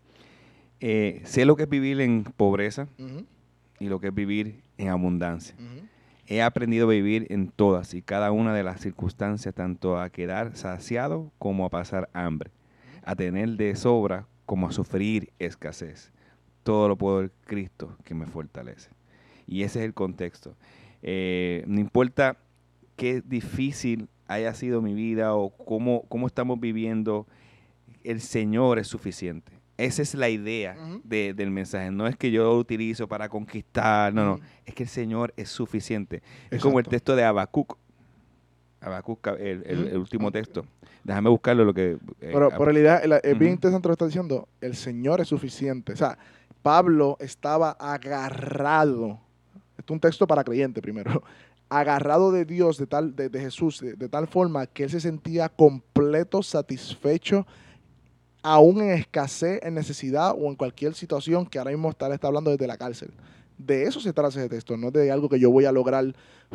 eh, 0.80 1.20
sé 1.24 1.44
lo 1.44 1.56
que 1.56 1.64
es 1.64 1.68
vivir 1.68 2.00
en 2.00 2.24
pobreza 2.24 2.88
y 3.78 3.88
lo 3.88 4.00
que 4.00 4.08
es 4.08 4.14
vivir 4.14 4.62
en 4.78 4.88
abundancia. 4.88 5.54
He 6.26 6.40
aprendido 6.40 6.86
a 6.86 6.90
vivir 6.90 7.26
en 7.30 7.48
todas 7.48 7.92
y 7.92 8.00
cada 8.00 8.32
una 8.32 8.54
de 8.54 8.62
las 8.62 8.80
circunstancias, 8.80 9.54
tanto 9.54 10.00
a 10.00 10.08
quedar 10.08 10.56
saciado 10.56 11.30
como 11.38 11.66
a 11.66 11.68
pasar 11.68 12.08
hambre, 12.12 12.50
a 13.08 13.16
tener 13.16 13.50
de 13.56 13.74
sobra 13.74 14.26
como 14.44 14.68
a 14.68 14.72
sufrir 14.72 15.30
escasez. 15.38 16.12
Todo 16.62 16.88
lo 16.88 16.96
puedo 16.96 17.22
en 17.22 17.32
Cristo 17.46 17.96
que 18.04 18.14
me 18.14 18.26
fortalece. 18.26 18.90
Y 19.46 19.62
ese 19.62 19.78
es 19.78 19.86
el 19.86 19.94
contexto. 19.94 20.54
Eh, 21.02 21.64
no 21.66 21.80
importa 21.80 22.36
qué 22.96 23.22
difícil 23.24 24.08
haya 24.26 24.52
sido 24.52 24.82
mi 24.82 24.92
vida 24.92 25.34
o 25.34 25.48
cómo, 25.50 26.02
cómo 26.08 26.26
estamos 26.26 26.60
viviendo, 26.60 27.26
el 28.04 28.20
Señor 28.20 28.78
es 28.78 28.88
suficiente. 28.88 29.52
Esa 29.78 30.02
es 30.02 30.14
la 30.14 30.28
idea 30.28 30.76
de- 31.04 31.32
del 31.34 31.50
mensaje. 31.50 31.90
No 31.90 32.06
es 32.08 32.16
que 32.16 32.30
yo 32.30 32.42
lo 32.44 32.58
utilizo 32.58 33.08
para 33.08 33.28
conquistar, 33.30 34.12
no, 34.12 34.24
no. 34.24 34.40
Es 34.66 34.74
que 34.74 34.82
el 34.82 34.88
Señor 34.88 35.32
es 35.36 35.48
suficiente. 35.48 36.20
Es 36.50 36.60
como 36.60 36.78
el 36.78 36.86
texto 36.86 37.16
de 37.16 37.24
Habacuc. 37.24 37.78
Habacuc, 38.80 39.26
el, 39.38 39.62
el- 39.66 39.88
el 39.88 39.96
último 39.96 40.30
texto. 40.30 40.64
Déjame 41.04 41.30
buscarlo 41.30 41.64
lo 41.64 41.74
que... 41.74 41.92
eh, 41.92 41.98
Pero, 42.32 42.50
la 42.72 42.78
idea, 42.78 43.06
la- 43.06 43.16
es 43.18 43.38
bien 43.38 43.52
Ujú. 43.52 43.54
interesante 43.54 43.88
lo 43.88 43.92
que 43.92 43.94
está 43.94 44.06
diciendo. 44.06 44.48
El 44.60 44.74
Señor 44.76 45.20
es 45.20 45.28
suficiente. 45.28 45.92
O 45.92 45.96
sea, 45.96 46.18
Pablo 46.62 47.16
estaba 47.20 47.70
agarrado. 47.72 49.18
Esto 49.78 49.92
es 49.92 49.96
un 49.96 50.00
texto 50.00 50.26
para 50.26 50.44
creyente 50.44 50.80
primero. 50.82 51.22
Agarrado 51.70 52.32
de 52.32 52.44
Dios, 52.44 52.78
de, 52.78 52.86
tal, 52.86 53.14
de, 53.14 53.28
de 53.28 53.40
Jesús, 53.40 53.80
de, 53.80 53.92
de 53.94 54.08
tal 54.08 54.26
forma 54.26 54.66
que 54.66 54.84
él 54.84 54.90
se 54.90 55.00
sentía 55.00 55.48
completo, 55.50 56.42
satisfecho, 56.42 57.46
aún 58.42 58.80
en 58.80 58.90
escasez, 58.90 59.60
en 59.62 59.74
necesidad 59.74 60.32
o 60.38 60.46
en 60.48 60.54
cualquier 60.56 60.94
situación 60.94 61.44
que 61.46 61.58
ahora 61.58 61.70
mismo 61.72 61.90
está, 61.90 62.12
está 62.14 62.28
hablando 62.28 62.50
desde 62.50 62.66
la 62.66 62.78
cárcel. 62.78 63.10
De 63.58 63.82
eso 63.84 64.00
se 64.00 64.12
trata 64.12 64.28
ese 64.30 64.48
texto, 64.48 64.76
no 64.76 64.90
de 64.90 65.10
algo 65.10 65.28
que 65.28 65.40
yo 65.40 65.50
voy 65.50 65.64
a 65.64 65.72
lograr 65.72 66.14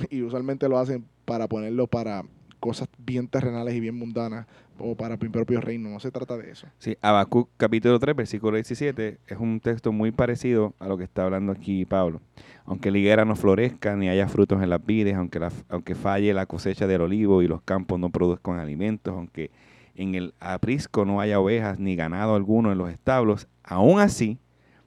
y 0.10 0.22
usualmente 0.22 0.70
lo 0.70 0.78
hacen 0.78 1.06
para 1.26 1.48
ponerlo 1.48 1.88
para 1.88 2.24
cosas 2.60 2.88
bien 2.98 3.28
terrenales 3.28 3.76
y 3.76 3.82
bien 3.82 3.96
mundanas 3.96 4.48
o 4.80 4.96
para 4.96 5.18
mi 5.18 5.28
propio 5.28 5.60
reino. 5.60 5.90
No 5.90 6.00
se 6.00 6.12
trata 6.12 6.38
de 6.38 6.50
eso. 6.50 6.68
Sí, 6.80 6.98
Habacuc 7.02 7.50
capítulo 7.58 8.00
3, 8.00 8.16
versículo 8.16 8.56
17, 8.56 9.20
es 9.28 9.38
un 9.38 9.60
texto 9.60 9.92
muy 9.92 10.12
parecido 10.12 10.74
a 10.80 10.88
lo 10.88 10.98
que 10.98 11.04
está 11.04 11.26
hablando 11.26 11.52
aquí 11.52 11.86
Pablo. 11.86 12.22
Aunque 12.66 12.90
la 12.90 13.00
higuera 13.00 13.26
no 13.26 13.36
florezca, 13.36 13.98
ni 13.98 14.08
haya 14.08 14.30
frutos 14.30 14.64
en 14.64 14.70
las 14.70 14.84
vides, 14.86 15.16
aunque, 15.16 15.46
aunque 15.68 15.96
falle 15.96 16.34
la 16.34 16.46
cosecha 16.46 16.88
del 16.88 17.02
olivo 17.02 17.42
y 17.42 17.50
los 17.50 17.62
campos 17.62 18.00
no 18.00 18.10
produzcan 18.10 18.60
alimentos, 18.60 19.14
aunque 19.14 19.52
en 19.96 20.16
el 20.16 20.34
aprisco 20.40 21.04
no 21.04 21.20
haya 21.20 21.42
ovejas 21.42 21.80
ni 21.80 21.98
ganado 21.98 22.36
alguno 22.36 22.72
en 22.72 22.78
los 22.78 22.90
establos, 22.90 23.48
aún 23.64 24.00
así 24.00 24.40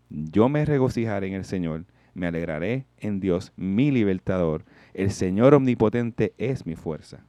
yo 0.09 0.49
me 0.49 0.65
regocijaré 0.65 1.29
en 1.29 1.35
el 1.35 1.45
Señor, 1.45 1.85
me 2.17 2.27
alegraré 2.27 2.87
en 2.99 3.21
Dios, 3.21 3.53
mi 3.57 3.91
libertador. 3.91 4.65
El 4.95 5.11
Señor 5.11 5.55
omnipotente 5.55 6.33
es 6.39 6.67
mi 6.67 6.75
fuerza. 6.75 7.25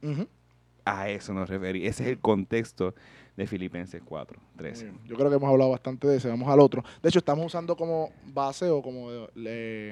A 0.84 1.10
eso 1.10 1.34
nos 1.34 1.48
referimos. 1.50 1.88
Ese 1.90 2.04
es 2.04 2.08
el 2.10 2.18
contexto 2.18 2.94
de 3.36 3.46
Filipenses 3.46 4.00
4, 4.04 4.40
13. 4.56 4.84
Muy 4.86 4.92
bien. 4.94 5.06
Yo 5.06 5.16
creo 5.16 5.28
que 5.28 5.36
hemos 5.36 5.50
hablado 5.50 5.70
bastante 5.70 6.08
de 6.08 6.16
ese. 6.16 6.28
Vamos 6.28 6.48
al 6.48 6.60
otro. 6.60 6.82
De 7.02 7.08
hecho, 7.10 7.18
estamos 7.18 7.44
usando 7.46 7.76
como 7.76 8.10
base 8.32 8.68
o 8.70 8.80
como 8.82 9.10
le- 9.34 9.90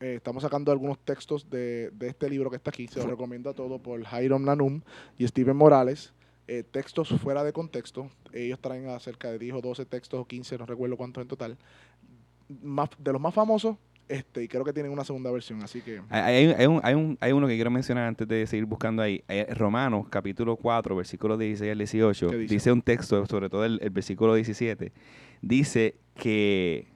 eh, 0.00 0.16
estamos 0.16 0.42
sacando 0.42 0.72
algunos 0.72 0.98
textos 0.98 1.48
de, 1.48 1.90
de 1.92 2.08
este 2.08 2.28
libro 2.28 2.50
que 2.50 2.56
está 2.56 2.70
aquí. 2.70 2.86
Se 2.88 2.98
lo 3.00 3.06
recomiendo 3.06 3.48
a 3.48 3.54
todo 3.54 3.78
por 3.78 4.00
Hiram 4.00 4.44
Nanum 4.44 4.82
y 5.16 5.26
Steven 5.26 5.56
Morales. 5.56 6.12
Eh, 6.48 6.62
textos 6.62 7.08
fuera 7.20 7.42
de 7.44 7.52
contexto. 7.52 8.10
Ellos 8.32 8.60
traen 8.60 8.88
acerca 8.88 9.30
de 9.30 9.38
10 9.38 9.54
o 9.54 9.60
12 9.62 9.86
textos 9.86 10.20
o 10.20 10.24
15, 10.26 10.58
no 10.58 10.66
recuerdo 10.66 10.96
cuántos 10.96 11.22
en 11.22 11.28
total. 11.28 11.56
Más, 12.62 12.88
de 12.98 13.12
los 13.12 13.20
más 13.20 13.34
famosos, 13.34 13.76
este, 14.08 14.44
y 14.44 14.48
creo 14.48 14.64
que 14.64 14.72
tienen 14.72 14.92
una 14.92 15.02
segunda 15.04 15.30
versión. 15.32 15.62
Así 15.62 15.80
que 15.80 16.00
Hay, 16.10 16.46
hay- 16.52 16.66
un- 16.66 16.80
hay 16.84 16.94
un- 16.94 17.18
hay 17.20 17.32
uno 17.32 17.48
que 17.48 17.54
quiero 17.56 17.70
mencionar 17.72 18.06
antes 18.06 18.28
de 18.28 18.46
seguir 18.46 18.64
buscando 18.66 19.02
ahí. 19.02 19.24
Eh, 19.28 19.46
Romanos, 19.54 20.06
capítulo 20.08 20.56
4, 20.56 20.94
versículo 20.94 21.36
16 21.36 21.72
al 21.72 21.78
18. 21.78 22.28
¿Qué 22.30 22.36
Dice? 22.38 22.54
dice? 22.54 22.72
un 22.72 22.82
texto, 22.82 23.26
sobre 23.26 23.48
todo 23.50 23.64
el, 23.64 23.80
el 23.82 23.90
versículo 23.90 24.34
17. 24.34 24.92
Dice 25.42 25.96
que, 26.14 26.86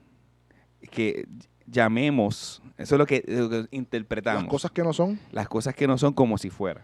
que 0.89 1.27
llamemos, 1.71 2.61
eso 2.77 2.95
es 2.95 2.99
lo 2.99 3.05
que, 3.05 3.23
lo 3.27 3.49
que 3.49 3.65
interpretamos, 3.71 4.43
las 4.43 4.49
cosas 4.51 4.71
que 4.71 4.83
no 4.83 4.93
son. 4.93 5.19
las 5.31 5.47
cosas 5.47 5.73
que 5.73 5.87
no 5.87 5.97
son 5.97 6.13
como 6.13 6.37
si 6.37 6.49
fueran. 6.49 6.83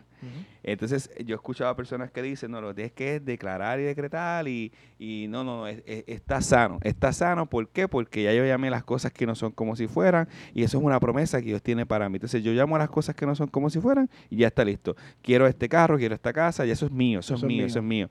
Entonces, 0.64 1.10
yo 1.24 1.36
he 1.36 1.38
escuchado 1.38 1.70
a 1.70 1.76
personas 1.76 2.12
que 2.12 2.22
dicen, 2.22 2.52
no, 2.52 2.60
lo 2.60 2.70
que 2.70 2.74
tienes 2.74 2.92
que 2.92 3.16
es 3.16 3.24
declarar 3.26 3.80
y 3.80 3.84
decretar 3.84 4.48
y, 4.48 4.74
y 5.00 5.28
no, 5.30 5.44
no, 5.44 5.68
es- 5.68 5.84
está 5.86 6.42
sano. 6.42 6.80
Está 6.82 7.14
sano, 7.14 7.46
¿por 7.46 7.70
qué? 7.70 7.88
Porque 7.88 8.24
ya 8.24 8.34
yo 8.34 8.44
llamé 8.46 8.70
las 8.70 8.84
cosas 8.84 9.14
que 9.14 9.26
no 9.26 9.36
son 9.36 9.52
como 9.52 9.76
si 9.76 9.88
fueran 9.88 10.28
y 10.54 10.64
eso 10.64 10.78
es 10.80 10.84
una 10.84 11.00
promesa 11.00 11.40
que 11.40 11.46
Dios 11.48 11.62
tiene 11.62 11.86
para 11.86 12.10
mí. 12.10 12.16
Entonces, 12.18 12.44
yo 12.44 12.52
llamo 12.52 12.76
a 12.76 12.80
las 12.80 12.90
cosas 12.90 13.16
que 13.16 13.26
no 13.26 13.36
son 13.36 13.48
como 13.48 13.70
si 13.70 13.80
fueran 13.80 14.10
y 14.30 14.38
ya 14.38 14.48
está 14.48 14.66
listo. 14.66 14.96
Quiero 15.22 15.48
este 15.48 15.70
carro, 15.70 15.98
quiero 15.98 16.16
esta 16.16 16.34
casa 16.34 16.66
y 16.66 16.72
eso 16.72 16.88
es 16.88 16.92
mío, 16.92 17.20
eso, 17.20 17.36
es 17.36 17.44
mío, 17.44 17.66
eso 17.68 17.80
es 17.80 17.86
mío. 17.86 18.10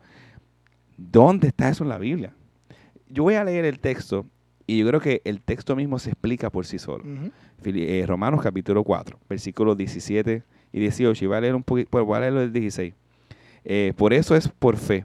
¿Dónde 0.97 1.49
está 1.49 1.69
eso 1.69 1.83
en 1.85 1.91
la 1.91 1.99
Biblia? 1.99 2.33
Yo 3.09 3.25
voy 3.25 3.35
a 3.35 3.45
leer 3.45 3.65
el 3.65 3.81
texto 3.81 4.27
y 4.67 4.79
yo 4.79 4.87
creo 4.89 5.01
que 5.01 5.23
el 5.25 5.41
texto 5.41 5.77
mismo 5.77 5.99
se 5.99 6.11
explica 6.11 6.51
por 6.51 6.67
sí 6.67 6.79
solo. 6.79 7.05
Eh, 7.65 8.05
Romanos 8.07 8.41
capítulo 8.43 8.83
4, 8.85 9.19
versículos 9.29 9.77
17 9.77 10.43
y 10.73 10.81
18. 10.81 11.25
Y 11.25 11.29
voy 11.29 11.37
a 11.37 11.41
leer 11.41 11.55
un 11.55 11.63
poquito, 11.63 11.89
pues 11.91 12.05
voy 12.05 12.17
a 12.17 12.21
leerlo 12.21 12.41
del 12.41 12.53
16. 12.53 12.95
Eh, 13.65 13.93
por 13.97 14.13
eso 14.13 14.37
es 14.37 14.49
por 14.49 14.77
fe. 14.77 15.05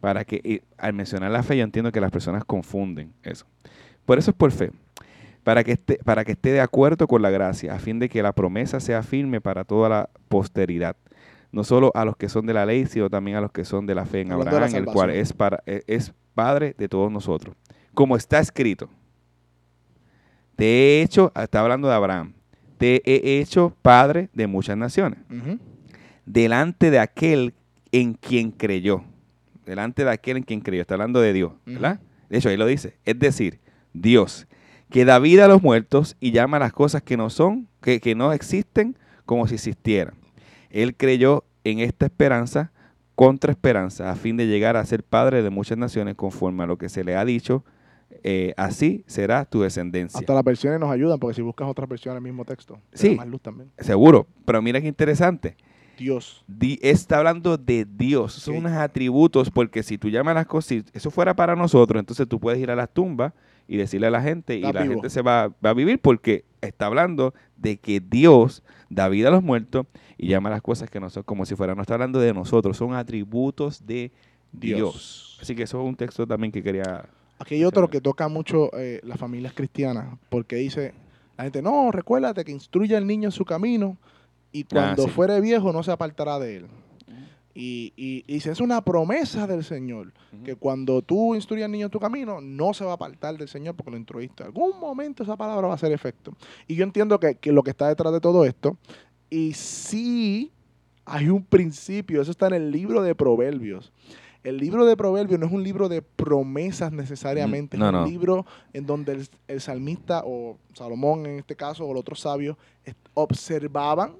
Para 0.00 0.24
que, 0.24 0.36
y 0.44 0.60
al 0.78 0.92
mencionar 0.92 1.30
la 1.30 1.42
fe, 1.42 1.56
yo 1.56 1.64
entiendo 1.64 1.90
que 1.90 2.00
las 2.00 2.10
personas 2.10 2.44
confunden 2.44 3.12
eso. 3.22 3.46
Por 4.04 4.18
eso 4.18 4.30
es 4.30 4.36
por 4.36 4.52
fe. 4.52 4.70
Para 5.42 5.62
que, 5.64 5.72
esté, 5.72 5.98
para 6.04 6.24
que 6.24 6.32
esté 6.32 6.50
de 6.52 6.60
acuerdo 6.60 7.06
con 7.06 7.22
la 7.22 7.30
gracia, 7.30 7.74
a 7.74 7.78
fin 7.78 7.98
de 7.98 8.08
que 8.08 8.22
la 8.22 8.32
promesa 8.32 8.78
sea 8.80 9.02
firme 9.02 9.40
para 9.40 9.64
toda 9.64 9.88
la 9.88 10.10
posteridad. 10.28 10.96
No 11.52 11.64
solo 11.64 11.90
a 11.94 12.04
los 12.04 12.16
que 12.16 12.28
son 12.28 12.46
de 12.46 12.52
la 12.54 12.66
ley, 12.66 12.86
sino 12.86 13.08
también 13.08 13.36
a 13.36 13.40
los 13.40 13.52
que 13.52 13.64
son 13.64 13.86
de 13.86 13.94
la 13.94 14.04
fe 14.04 14.20
en 14.20 14.32
Hablando 14.32 14.56
Abraham, 14.56 14.74
el 14.78 14.84
cual 14.94 15.10
es, 15.22 15.32
para, 15.32 15.62
es- 15.66 15.84
es 15.86 16.12
Padre 16.34 16.74
de 16.76 16.88
todos 16.88 17.10
nosotros. 17.10 17.56
Como 17.96 18.14
está 18.14 18.40
escrito, 18.40 18.90
te 20.54 20.66
he 20.66 21.02
hecho, 21.02 21.32
está 21.34 21.60
hablando 21.60 21.88
de 21.88 21.94
Abraham, 21.94 22.34
te 22.76 23.00
he 23.06 23.40
hecho 23.40 23.74
padre 23.80 24.28
de 24.34 24.46
muchas 24.46 24.76
naciones, 24.76 25.18
delante 26.26 26.90
de 26.90 26.98
aquel 26.98 27.54
en 27.92 28.12
quien 28.12 28.50
creyó, 28.50 29.02
delante 29.64 30.04
de 30.04 30.10
aquel 30.10 30.36
en 30.36 30.42
quien 30.42 30.60
creyó, 30.60 30.82
está 30.82 30.92
hablando 30.92 31.22
de 31.22 31.32
Dios, 31.32 31.52
¿verdad? 31.64 31.98
De 32.28 32.36
hecho, 32.36 32.50
ahí 32.50 32.58
lo 32.58 32.66
dice, 32.66 32.98
es 33.06 33.18
decir, 33.18 33.60
Dios, 33.94 34.46
que 34.90 35.06
da 35.06 35.18
vida 35.18 35.46
a 35.46 35.48
los 35.48 35.62
muertos 35.62 36.16
y 36.20 36.32
llama 36.32 36.58
a 36.58 36.60
las 36.60 36.74
cosas 36.74 37.00
que 37.00 37.16
no 37.16 37.30
son, 37.30 37.66
que, 37.80 38.00
que 38.00 38.14
no 38.14 38.34
existen, 38.34 38.98
como 39.24 39.48
si 39.48 39.54
existieran. 39.54 40.16
Él 40.68 40.94
creyó 40.98 41.44
en 41.64 41.78
esta 41.78 42.04
esperanza 42.04 42.72
contra 43.14 43.52
esperanza, 43.52 44.10
a 44.10 44.16
fin 44.16 44.36
de 44.36 44.48
llegar 44.48 44.76
a 44.76 44.84
ser 44.84 45.02
padre 45.02 45.42
de 45.42 45.48
muchas 45.48 45.78
naciones, 45.78 46.14
conforme 46.14 46.62
a 46.62 46.66
lo 46.66 46.76
que 46.76 46.90
se 46.90 47.02
le 47.02 47.16
ha 47.16 47.24
dicho, 47.24 47.64
eh, 48.24 48.54
así 48.56 49.04
será 49.06 49.44
tu 49.44 49.62
descendencia. 49.62 50.18
Hasta 50.20 50.34
las 50.34 50.44
versiones 50.44 50.78
nos 50.80 50.90
ayudan, 50.90 51.18
porque 51.18 51.34
si 51.34 51.42
buscas 51.42 51.68
otras 51.68 51.88
versiones 51.88 52.22
del 52.22 52.30
mismo 52.32 52.44
texto, 52.44 52.78
Sí. 52.92 53.14
más 53.16 53.26
luz 53.28 53.40
también. 53.40 53.70
Seguro, 53.78 54.26
pero 54.44 54.60
mira 54.62 54.80
qué 54.80 54.88
interesante. 54.88 55.56
Dios. 55.98 56.44
Di- 56.46 56.78
está 56.82 57.18
hablando 57.18 57.56
de 57.56 57.86
Dios, 57.86 58.34
son 58.34 58.56
unos 58.56 58.72
atributos, 58.72 59.50
porque 59.50 59.82
si 59.82 59.96
tú 59.96 60.10
llamas 60.10 60.34
las 60.34 60.46
cosas, 60.46 60.68
si 60.68 60.84
eso 60.92 61.10
fuera 61.10 61.34
para 61.34 61.56
nosotros, 61.56 61.98
entonces 61.98 62.28
tú 62.28 62.38
puedes 62.38 62.60
ir 62.60 62.70
a 62.70 62.76
las 62.76 62.90
tumbas 62.92 63.32
y 63.66 63.78
decirle 63.78 64.06
a 64.06 64.10
la 64.10 64.20
gente, 64.20 64.56
y 64.56 64.60
la 64.60 64.72
vivo. 64.82 64.94
gente 64.94 65.08
se 65.10 65.22
va, 65.22 65.48
va 65.64 65.70
a 65.70 65.74
vivir 65.74 65.98
porque 65.98 66.44
está 66.60 66.86
hablando 66.86 67.32
de 67.56 67.78
que 67.78 68.00
Dios 68.00 68.62
da 68.90 69.08
vida 69.08 69.28
a 69.28 69.30
los 69.30 69.42
muertos 69.42 69.86
y 70.18 70.28
llama 70.28 70.50
las 70.50 70.60
cosas 70.60 70.90
que 70.90 71.00
no 71.00 71.08
son 71.08 71.22
como 71.22 71.46
si 71.46 71.56
fueran. 71.56 71.76
No 71.76 71.82
está 71.82 71.94
hablando 71.94 72.20
de 72.20 72.34
nosotros, 72.34 72.76
son 72.76 72.92
atributos 72.92 73.86
de 73.86 74.12
Dios. 74.52 74.78
Dios. 74.78 75.38
Así 75.40 75.54
que 75.54 75.62
eso 75.62 75.80
es 75.80 75.88
un 75.88 75.96
texto 75.96 76.26
también 76.26 76.52
que 76.52 76.62
quería... 76.62 77.06
Aquí 77.38 77.56
hay 77.56 77.64
otro 77.64 77.88
que 77.88 78.00
toca 78.00 78.28
mucho 78.28 78.70
eh, 78.78 79.00
las 79.02 79.18
familias 79.18 79.52
cristianas, 79.52 80.18
porque 80.30 80.56
dice 80.56 80.94
la 81.36 81.44
gente, 81.44 81.60
no, 81.60 81.90
recuérdate 81.92 82.44
que 82.44 82.52
instruye 82.52 82.96
al 82.96 83.06
niño 83.06 83.28
en 83.28 83.32
su 83.32 83.44
camino 83.44 83.98
y 84.52 84.64
cuando 84.64 85.04
sí. 85.04 85.10
fuere 85.10 85.40
viejo 85.40 85.72
no 85.72 85.82
se 85.82 85.92
apartará 85.92 86.38
de 86.38 86.56
él. 86.56 86.66
Y, 87.54 87.94
y, 87.96 88.22
y 88.26 88.34
dice, 88.34 88.50
es 88.50 88.60
una 88.60 88.82
promesa 88.82 89.46
del 89.46 89.64
Señor, 89.64 90.12
que 90.44 90.56
cuando 90.56 91.00
tú 91.00 91.34
instruyes 91.34 91.64
al 91.64 91.72
niño 91.72 91.86
en 91.86 91.90
tu 91.90 91.98
camino, 91.98 92.42
no 92.42 92.74
se 92.74 92.84
va 92.84 92.90
a 92.90 92.94
apartar 92.94 93.38
del 93.38 93.48
Señor 93.48 93.74
porque 93.74 93.92
lo 93.92 93.96
instruiste. 93.96 94.42
Algún 94.42 94.78
momento 94.78 95.22
esa 95.22 95.36
palabra 95.36 95.66
va 95.66 95.72
a 95.72 95.76
hacer 95.76 95.90
efecto. 95.90 96.34
Y 96.66 96.74
yo 96.74 96.84
entiendo 96.84 97.18
que, 97.18 97.36
que 97.36 97.52
lo 97.52 97.62
que 97.62 97.70
está 97.70 97.88
detrás 97.88 98.12
de 98.12 98.20
todo 98.20 98.44
esto, 98.44 98.76
y 99.30 99.54
sí 99.54 100.52
hay 101.06 101.30
un 101.30 101.44
principio, 101.44 102.20
eso 102.20 102.30
está 102.30 102.48
en 102.48 102.54
el 102.54 102.70
libro 102.70 103.02
de 103.02 103.14
Proverbios. 103.14 103.90
El 104.46 104.58
libro 104.58 104.86
de 104.86 104.96
Proverbios 104.96 105.40
no 105.40 105.46
es 105.46 105.52
un 105.52 105.64
libro 105.64 105.88
de 105.88 106.02
promesas 106.02 106.92
necesariamente, 106.92 107.76
Mm, 107.76 107.80
no, 107.80 107.86
es 107.88 107.94
un 107.94 108.00
no. 108.02 108.06
libro 108.06 108.46
en 108.72 108.86
donde 108.86 109.12
el, 109.12 109.28
el 109.48 109.60
salmista 109.60 110.22
o 110.24 110.56
Salomón 110.72 111.26
en 111.26 111.38
este 111.40 111.56
caso 111.56 111.84
o 111.84 111.90
el 111.90 111.96
otro 111.96 112.14
sabio 112.14 112.56
observaban 113.14 114.12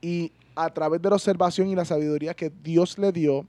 y 0.00 0.32
a 0.56 0.70
través 0.70 1.00
de 1.02 1.08
la 1.08 1.14
observación 1.14 1.68
y 1.68 1.76
la 1.76 1.84
sabiduría 1.84 2.34
que 2.34 2.50
Dios 2.64 2.98
le 2.98 3.12
dio, 3.12 3.46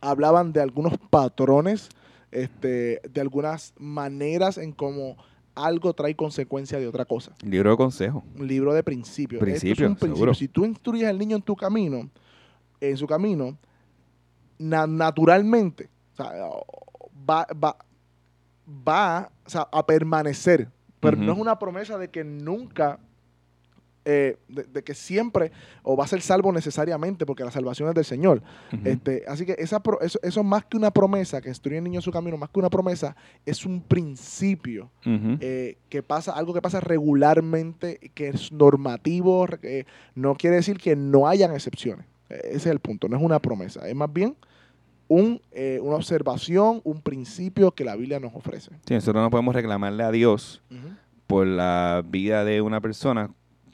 hablaban 0.00 0.52
de 0.54 0.62
algunos 0.62 0.96
patrones, 1.10 1.90
este, 2.30 3.02
de 3.12 3.20
algunas 3.20 3.74
maneras 3.78 4.56
en 4.56 4.72
cómo 4.72 5.16
algo 5.54 5.92
trae 5.92 6.14
consecuencia 6.14 6.78
de 6.78 6.86
otra 6.86 7.04
cosa. 7.04 7.32
Libro 7.44 7.70
de 7.72 7.76
consejo. 7.76 8.24
Un 8.38 8.46
libro 8.46 8.72
de 8.72 8.82
principios. 8.82 9.42
Es 9.42 9.44
Principios, 9.44 9.90
un 9.90 9.96
principio. 9.96 10.32
Si 10.34 10.48
tú 10.48 10.64
instruyes 10.64 11.08
al 11.08 11.18
niño 11.18 11.36
en 11.36 11.42
tu 11.42 11.56
camino, 11.56 12.08
en 12.80 12.96
su 12.96 13.06
camino, 13.06 13.58
na- 14.58 14.86
naturalmente, 14.86 15.88
o 16.12 16.16
sea, 16.16 16.32
va, 17.28 17.46
va, 17.62 17.76
va 18.86 19.30
o 19.46 19.50
sea, 19.50 19.68
a 19.72 19.84
permanecer. 19.86 20.68
Pero 21.00 21.16
no 21.16 21.32
es 21.32 21.38
una 21.38 21.58
promesa 21.58 21.96
de 21.96 22.08
que 22.08 22.24
nunca 22.24 22.98
eh, 24.04 24.36
de, 24.48 24.82
que 24.82 24.94
siempre 24.94 25.52
o 25.82 25.94
va 25.96 26.04
a 26.04 26.06
ser 26.08 26.22
salvo 26.22 26.50
necesariamente 26.50 27.26
porque 27.26 27.44
la 27.44 27.50
salvación 27.50 27.90
es 27.90 27.94
del 27.94 28.04
Señor. 28.06 28.42
este, 28.84 29.22
así 29.28 29.44
que 29.44 29.54
esa 29.58 29.82
eso, 30.00 30.18
eso, 30.22 30.42
más 30.42 30.64
que 30.64 30.76
una 30.78 30.90
promesa, 30.90 31.42
que 31.42 31.50
instruye 31.50 31.76
el 31.78 31.84
niño 31.84 31.98
en 31.98 32.02
su 32.02 32.10
camino, 32.10 32.36
más 32.38 32.48
que 32.48 32.58
una 32.58 32.70
promesa, 32.70 33.14
es 33.44 33.66
un 33.66 33.82
principio 33.82 34.90
eh, 35.40 35.76
que 35.90 36.02
pasa, 36.02 36.32
algo 36.32 36.54
que 36.54 36.62
pasa 36.62 36.80
regularmente, 36.80 38.10
que 38.14 38.28
es 38.28 38.50
normativo, 38.50 39.46
no 40.14 40.34
quiere 40.36 40.56
decir 40.56 40.78
que 40.78 40.96
no 40.96 41.28
hayan 41.28 41.52
excepciones. 41.52 42.06
Ese 42.28 42.56
es 42.56 42.66
el 42.66 42.80
punto, 42.80 43.08
no 43.08 43.16
es 43.16 43.22
una 43.22 43.38
promesa, 43.38 43.88
es 43.88 43.94
más 43.94 44.12
bien 44.12 44.36
un, 45.08 45.40
eh, 45.52 45.80
una 45.82 45.96
observación, 45.96 46.80
un 46.84 47.00
principio 47.00 47.72
que 47.72 47.84
la 47.84 47.96
Biblia 47.96 48.20
nos 48.20 48.34
ofrece. 48.34 48.70
Sí, 48.86 48.94
nosotros 48.94 49.22
no 49.22 49.30
podemos 49.30 49.54
reclamarle 49.54 50.04
a 50.04 50.10
Dios 50.10 50.62
por 51.26 51.46
la 51.46 52.04
vida 52.06 52.44
de 52.44 52.60
una 52.60 52.80
persona 52.80 53.30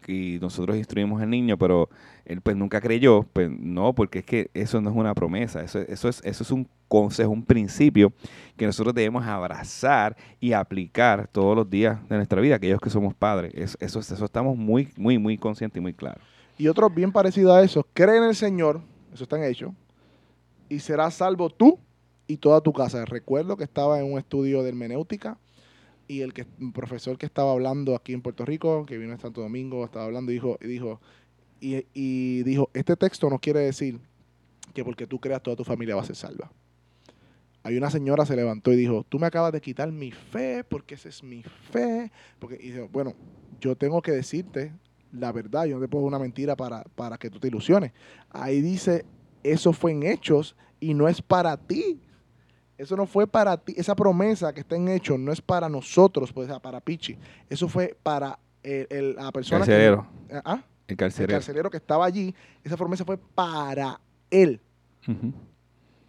y 0.07 0.39
nosotros 0.41 0.77
instruimos 0.77 1.23
al 1.23 1.31
niño, 1.31 1.57
pero 1.57 1.89
él 2.25 2.41
pues 2.41 2.57
nunca 2.57 2.81
creyó, 2.81 3.23
pues 3.33 3.51
no, 3.51 3.95
porque 3.95 4.21
es 4.21 4.25
que 4.25 4.51
eso 4.55 4.81
no 4.81 4.91
es 4.91 4.97
una 4.97 5.15
promesa, 5.15 5.63
eso, 5.63 5.81
eso, 5.81 6.09
es, 6.09 6.21
eso 6.25 6.43
es 6.43 6.51
un 6.51 6.69
consejo, 6.89 7.31
un 7.31 7.45
principio 7.45 8.13
que 8.57 8.67
nosotros 8.67 8.95
debemos 8.95 9.25
abrazar 9.25 10.17
y 10.41 10.53
aplicar 10.53 11.29
todos 11.29 11.57
los 11.57 11.69
días 11.69 12.07
de 12.09 12.17
nuestra 12.17 12.41
vida, 12.41 12.57
aquellos 12.57 12.81
que 12.81 12.91
somos 12.91 13.15
padres. 13.15 13.53
Eso, 13.81 13.99
eso 14.01 14.25
estamos 14.25 14.57
muy, 14.57 14.89
muy, 14.97 15.19
muy 15.19 15.39
conscientes 15.39 15.79
y 15.79 15.81
muy 15.81 15.95
claros. 15.95 16.23
Y 16.57 16.69
otro 16.69 16.89
bien 16.89 17.11
parecido 17.13 17.53
a 17.53 17.63
eso, 17.63 17.87
cree 17.93 18.19
en 18.19 18.25
el 18.25 18.37
Señor, 18.37 18.81
eso 19.13 19.25
está 19.25 19.37
en 19.37 19.45
hecho, 19.45 19.75
y 20.69 20.79
serás 20.79 21.15
salvo 21.15 21.51
tú 21.51 21.79
y 22.27 22.37
toda 22.37 22.61
tu 22.61 22.73
casa. 22.73 23.05
Recuerdo 23.05 23.57
que 23.57 23.65
estaba 23.65 23.99
en 23.99 24.13
un 24.13 24.19
estudio 24.19 24.63
de 24.63 24.69
hermenéutica 24.69 25.39
y 26.07 26.21
el, 26.21 26.33
que, 26.33 26.45
profesor 26.73 27.19
que 27.19 27.27
estaba 27.27 27.53
hablando 27.53 27.95
aquí 27.95 28.13
en 28.13 28.23
Puerto 28.23 28.45
Rico, 28.45 28.87
que 28.87 28.99
vino 28.99 29.13
en 29.13 29.19
Santo 29.19 29.41
Domingo, 29.41 29.85
estaba 29.85 30.05
hablando 30.05 30.31
y 30.31 30.35
dijo, 30.35 30.59
y 30.61 30.67
dijo, 30.67 31.01
y, 31.61 32.43
dijo, 32.43 32.71
este 32.75 32.95
texto 32.97 33.31
no 33.31 33.39
quiere 33.39 33.61
decir 33.61 33.99
que 34.75 34.85
porque 34.85 35.07
tú 35.07 35.19
creas 35.19 35.43
toda 35.43 35.57
tu 35.57 35.65
familia 35.65 35.97
va 35.97 36.03
a 36.03 36.07
ser 36.07 36.17
salva. 36.17 36.53
Hay 37.63 37.79
una 37.79 37.91
señora 37.91 38.27
se 38.27 38.37
levantó 38.37 38.73
y 38.73 38.77
dijo, 38.77 39.07
tú 39.09 39.19
me 39.19 39.27
acabas 39.27 39.53
de 39.53 39.63
quitar 39.63 39.91
mi 39.91 40.11
fe, 40.11 40.63
porque 40.65 40.97
esa 40.97 41.09
es 41.09 41.23
mi 41.23 41.43
fe. 41.43 42.13
Porque, 42.39 42.59
y 42.61 42.73
dijo, 42.73 42.89
bueno, 42.93 43.15
yo 43.61 43.75
tengo 43.75 44.03
que 44.03 44.13
decirte 44.13 44.73
la 45.19 45.33
verdad, 45.33 45.65
yo 45.65 45.77
no 45.77 45.83
te 45.83 45.89
puedo 45.89 46.05
una 46.05 46.19
mentira 46.19 46.57
para, 46.57 46.85
para 46.95 47.17
que 47.19 47.31
tú 47.31 47.39
te 47.39 47.49
ilusiones. 47.49 47.93
Ahí 48.31 48.61
dice, 48.61 49.05
eso 49.43 49.73
fue 49.73 49.93
en 49.93 50.03
hechos 50.03 50.57
y 50.81 50.95
no 50.95 51.09
es 51.09 51.23
para 51.23 51.57
ti. 51.57 52.01
Eso 52.77 52.97
no 52.97 53.07
fue 53.07 53.27
para 53.27 53.57
ti, 53.57 53.75
esa 53.77 53.95
promesa 53.95 54.53
que 54.53 54.61
está 54.61 54.75
en 54.75 54.89
hecho 54.89 55.17
no 55.17 55.31
es 55.31 55.41
para 55.41 55.69
nosotros, 55.69 56.33
pues, 56.33 56.51
para 56.61 56.81
Pichi. 56.81 57.17
Eso 57.49 57.69
fue 57.69 57.97
para 58.03 58.39
el, 58.65 59.15
la 59.15 59.31
persona 59.31 59.61
carcelero. 59.61 60.07
que... 60.29 60.41
¿ah? 60.45 60.65
El 60.89 60.97
carcelero. 60.97 61.33
El 61.33 61.37
carcelero 61.39 61.71
que 61.71 61.77
estaba 61.77 62.05
allí. 62.05 62.35
Esa 62.63 62.77
promesa 62.77 63.05
fue 63.05 63.17
para 63.17 64.01
él. 64.31 64.61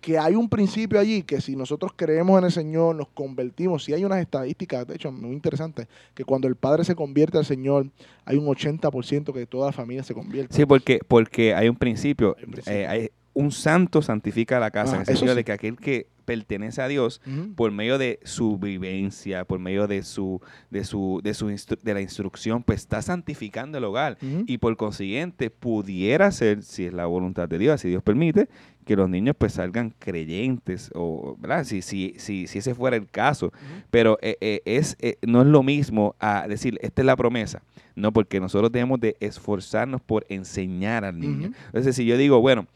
Que 0.06 0.20
hay 0.20 0.36
un 0.36 0.48
principio 0.48 1.00
allí 1.00 1.24
que 1.24 1.42
si 1.42 1.56
nosotros 1.56 1.92
creemos 1.96 2.38
en 2.38 2.46
el 2.46 2.52
Señor, 2.52 2.96
nos 2.96 3.08
convertimos. 3.08 3.86
Si 3.86 3.92
hay 3.92 4.06
unas 4.06 4.22
estadísticas, 4.22 4.86
de 4.86 4.94
hecho, 4.94 5.12
muy 5.12 5.32
interesantes, 5.34 5.88
que 6.14 6.24
cuando 6.24 6.48
el 6.48 6.56
padre 6.56 6.86
se 6.86 6.94
convierte 6.94 7.40
al 7.40 7.46
Señor, 7.46 7.88
hay 8.24 8.38
un 8.38 8.46
80% 8.46 9.34
que 9.34 9.48
toda 9.48 9.66
la 9.66 9.72
familia 9.72 10.04
se 10.04 10.14
convierte. 10.14 10.56
Sí, 10.56 10.64
porque, 10.68 11.00
porque 11.08 11.56
hay 11.56 11.70
un 11.70 11.76
principio. 11.76 12.38
un, 12.46 12.54
eh, 12.68 13.10
un 13.36 13.52
santo 13.52 14.02
santifica 14.02 14.60
la 14.60 14.72
casa, 14.72 14.94
ah, 14.94 14.96
en 14.96 15.02
el 15.02 15.06
sentido 15.06 15.36
de 15.36 15.44
que 15.44 15.52
aquel 15.52 15.78
que 15.78 16.08
pertenece 16.26 16.82
a 16.82 16.88
Dios 16.88 17.22
por 17.56 17.72
medio 17.72 18.00
de 18.00 18.20
su 18.24 18.58
vivencia, 18.58 19.46
por 19.46 19.60
medio 19.60 19.88
de 19.88 20.02
su 20.02 20.42
de 20.72 20.84
su 20.84 21.22
de 21.24 21.36
su 21.36 21.48
de 21.48 21.94
la 21.94 22.02
instrucción, 22.02 22.64
pues 22.64 22.82
está 22.82 23.02
santificando 23.02 23.78
el 23.78 23.84
hogar. 23.84 24.18
Y 24.48 24.58
por 24.58 24.76
consiguiente 24.76 25.52
pudiera 25.52 26.32
ser 26.32 26.64
si 26.64 26.86
es 26.86 26.94
la 26.94 27.06
voluntad 27.06 27.48
de 27.48 27.60
Dios, 27.60 27.82
si 27.82 27.90
Dios 27.90 28.02
permite 28.02 28.50
que 28.86 28.96
los 28.96 29.10
niños 29.10 29.36
pues 29.38 29.54
salgan 29.54 29.94
creyentes 29.98 30.92
o 30.94 31.36
¿verdad? 31.40 31.64
Si, 31.64 31.82
si, 31.82 32.16
si, 32.18 32.48
si 32.48 32.60
ese 32.60 32.76
fuera 32.76 32.96
el 32.96 33.08
caso, 33.08 33.52
pero 33.90 34.18
eh, 34.22 34.38
eh, 34.42 34.62
es 34.66 34.96
eh, 35.00 35.18
no 35.24 35.42
es 35.42 35.48
lo 35.48 35.64
mismo 35.64 36.16
a 36.20 36.48
decir, 36.48 36.78
esta 36.82 37.02
es 37.02 37.06
la 37.06 37.16
promesa. 37.16 37.62
No, 37.96 38.12
porque 38.12 38.40
nosotros 38.40 38.72
debemos 38.72 39.00
de 39.00 39.16
esforzarnos 39.20 40.02
por 40.02 40.26
enseñar 40.28 41.06
al 41.06 41.18
niño. 41.18 41.52
Entonces, 41.68 41.96
si 41.96 42.06
yo 42.06 42.18
digo, 42.18 42.42
bueno, 42.42 42.68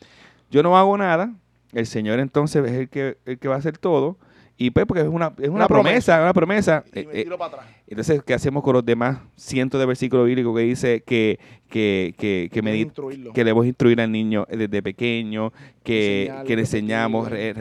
yo 0.49 0.63
no 0.63 0.77
hago 0.77 0.97
nada, 0.97 1.33
el 1.73 1.85
Señor 1.85 2.19
entonces 2.19 2.65
es 2.65 2.71
el 2.71 2.89
que, 2.89 3.17
el 3.25 3.39
que 3.39 3.47
va 3.47 3.55
a 3.55 3.59
hacer 3.59 3.77
todo. 3.77 4.17
Y 4.61 4.71
pues 4.71 4.85
porque 4.85 5.03
es 5.03 5.07
una, 5.07 5.31
es 5.39 5.47
una, 5.47 5.69
promesa, 5.69 6.21
una 6.21 6.33
promesa. 6.33 6.83
Y 6.93 7.05
me 7.05 7.21
eh, 7.21 7.25
para 7.25 7.45
atrás. 7.45 7.65
Entonces, 7.87 8.21
¿qué 8.23 8.33
hacemos 8.33 8.61
con 8.61 8.73
los 8.73 8.85
demás 8.85 9.19
cientos 9.37 9.79
de 9.79 9.85
versículos 9.85 10.27
bíblicos 10.27 10.53
que 10.53 10.63
dice 10.63 11.01
que, 11.01 11.39
que, 11.69 12.13
que, 12.17 12.49
que, 12.51 12.61
me, 12.61 12.91
que 13.33 13.43
debemos 13.45 13.65
instruir 13.65 14.01
al 14.01 14.11
niño 14.11 14.45
desde 14.49 14.83
pequeño, 14.83 15.53
que, 15.81 16.29
que 16.45 16.55
le 16.57 16.63
enseñamos, 16.63 17.29
eh, 17.31 17.53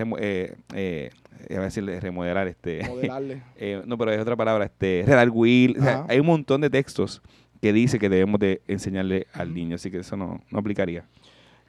eh, 1.48 1.57
a 1.57 1.61
decirle 1.61 2.01
remodelar, 2.01 2.48
este, 2.48 2.81
eh, 3.57 3.83
no, 3.87 3.96
pero 3.96 4.12
es 4.12 4.20
otra 4.20 4.37
palabra, 4.37 4.64
este, 4.64 5.05
redarguir. 5.07 5.77
hay 6.09 6.20
un 6.20 6.27
montón 6.27 6.61
de 6.61 6.68
textos 6.68 7.22
que 7.62 7.72
dice 7.72 7.98
que 7.98 8.09
debemos 8.09 8.40
de 8.40 8.61
enseñarle 8.68 9.27
al 9.33 9.55
niño, 9.55 9.77
así 9.77 9.90
que 9.90 9.98
eso 9.98 10.16
no, 10.16 10.40
no 10.51 10.59
aplicaría. 10.59 11.05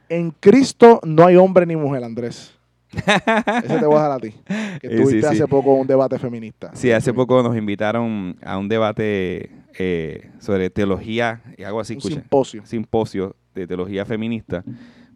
En 0.10 0.32
Cristo 0.32 1.00
no 1.04 1.26
hay 1.26 1.36
hombre 1.36 1.66
ni 1.66 1.76
mujer, 1.76 2.04
Andrés. 2.04 2.56
Ese 2.92 3.80
te 3.80 3.86
voy 3.86 3.98
a 3.98 4.04
dejar 4.04 4.12
a 4.12 4.20
ti. 4.20 4.34
Que 4.82 4.90
tuviste 4.90 5.28
hace 5.28 5.48
poco 5.48 5.76
un 5.76 5.86
debate 5.86 6.18
feminista. 6.18 6.72
Sí, 6.74 6.92
hace 6.92 7.14
poco 7.14 7.44
nos 7.44 7.56
invitaron 7.56 8.36
a 8.42 8.58
un 8.58 8.68
debate 8.68 9.52
eh, 9.78 10.32
sobre 10.40 10.72
teología, 10.72 11.42
y 11.58 11.64
algo 11.64 11.80
así. 11.80 11.96
Un 11.96 12.02
simposio. 12.02 12.66
Simposio 12.66 13.36
de 13.54 13.68
teología 13.68 14.06
feminista 14.06 14.64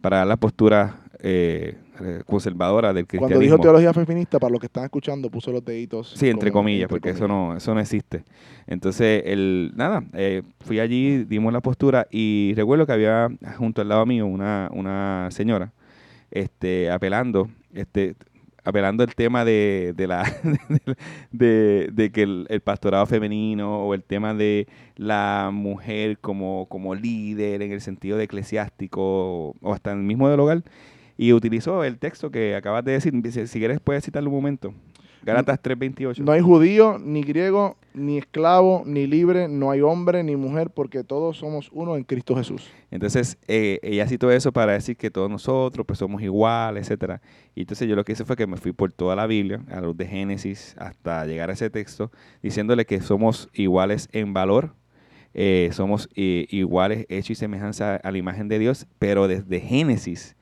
para 0.04 0.26
la 0.26 0.36
postura 0.36 0.98
eh, 1.20 1.78
conservadora 2.26 2.92
del 2.92 3.08
cristianismo. 3.08 3.39
Cuando 3.39 3.39
dijo 3.39 3.58
teología 3.58 3.94
feminista, 3.94 4.38
para 4.38 4.52
los 4.52 4.60
que 4.60 4.66
están 4.66 4.84
escuchando, 4.84 5.30
puso 5.30 5.50
los 5.54 5.63
deditos. 5.63 6.13
Sí, 6.18 6.28
entre 6.28 6.52
comillas, 6.52 6.89
porque 6.89 7.12
eso 7.12 7.26
no 7.26 7.56
eso 7.56 7.74
no 7.74 7.80
existe. 7.80 8.26
Entonces, 8.68 9.24
el, 9.26 9.72
nada, 9.76 10.04
eh, 10.12 10.42
fui 10.60 10.82
allí, 10.82 11.24
dimos 11.24 11.54
la 11.54 11.62
postura 11.62 12.06
y 12.12 12.52
recuerdo 12.58 12.86
que 12.86 12.92
había 12.92 13.30
junto 13.58 13.82
al 13.82 13.88
lado 13.88 14.06
mío 14.06 14.26
una, 14.26 14.70
una 14.74 15.30
señora 15.32 15.72
este, 16.32 16.92
apelando, 16.92 17.48
este, 17.74 18.16
apelando 18.63 19.04
el 19.04 19.13
tema 19.15 19.45
de, 19.45 19.93
de 19.95 20.08
la 20.08 20.23
de, 21.32 21.89
de, 21.91 22.12
que 22.12 22.23
el, 22.23 22.62
pastorado 22.62 23.06
femenino 23.06 23.86
o 23.86 23.93
el 23.93 24.04
tema 24.04 24.34
de 24.34 24.67
la 24.95 25.49
mujer 25.54 26.17
como, 26.19 26.67
como 26.67 26.95
líder 26.95 27.62
en 27.62 27.71
el 27.71 27.82
sentido 27.82 28.17
de 28.17 28.23
eclesiástico 28.26 29.56
o, 29.62 29.73
hasta 29.73 29.91
el 29.91 29.99
mismo 29.99 30.30
del 30.30 30.39
hogar 30.39 30.63
y 31.17 31.34
utilizó 31.34 31.84
el 31.84 31.99
texto 31.99 32.32
que 32.32 32.56
acabas 32.56 32.84
de 32.84 32.93
decir. 32.93 33.13
Si, 33.47 33.60
quieres 33.60 33.80
puedes 33.80 34.04
citarlo 34.04 34.30
un 34.30 34.36
momento. 34.36 34.73
Galatas 35.23 35.59
3:28. 35.62 36.23
No 36.23 36.33
hay 36.33 36.41
judío, 36.41 36.99
ni 36.99 37.21
griego, 37.21 37.77
ni 37.93 38.17
esclavo, 38.17 38.83
ni 38.86 39.07
libre, 39.07 39.47
no 39.47 39.71
hay 39.71 39.79
hombre, 39.81 40.21
ni 40.23 40.36
mujer, 40.36 40.69
porque 40.69 41.03
todos 41.03 41.38
somos 41.38 41.69
uno 41.71 41.95
en 41.95 42.03
Cristo 42.03 42.36
Jesús. 42.36 42.69
Entonces, 42.91 43.38
eh, 43.47 43.79
ella 43.83 44.07
citó 44.07 44.31
eso 44.31 44.51
para 44.51 44.73
decir 44.73 44.97
que 44.97 45.09
todos 45.09 45.29
nosotros 45.29 45.86
pues 45.86 45.99
somos 45.99 46.21
iguales, 46.21 46.83
etcétera. 46.88 47.21
Y 47.55 47.62
entonces 47.62 47.88
yo 47.88 47.95
lo 47.95 48.03
que 48.03 48.12
hice 48.12 48.25
fue 48.25 48.36
que 48.36 48.47
me 48.47 48.57
fui 48.57 48.73
por 48.73 48.91
toda 48.91 49.15
la 49.15 49.25
Biblia, 49.25 49.62
a 49.71 49.79
los 49.79 49.95
de 49.95 50.07
Génesis, 50.07 50.75
hasta 50.77 51.25
llegar 51.25 51.49
a 51.49 51.53
ese 51.53 51.69
texto, 51.69 52.12
diciéndole 52.41 52.86
que 52.86 52.99
somos 52.99 53.49
iguales 53.53 54.09
en 54.12 54.33
valor, 54.33 54.75
eh, 55.33 55.69
somos 55.71 56.09
eh, 56.15 56.47
iguales, 56.49 57.05
hechos 57.09 57.31
y 57.31 57.36
semejanza 57.36 57.95
a 57.95 58.12
la 58.12 58.17
imagen 58.17 58.49
de 58.49 58.59
Dios, 58.59 58.88
pero 58.99 59.27
desde 59.27 59.62
Génesis 59.62 60.36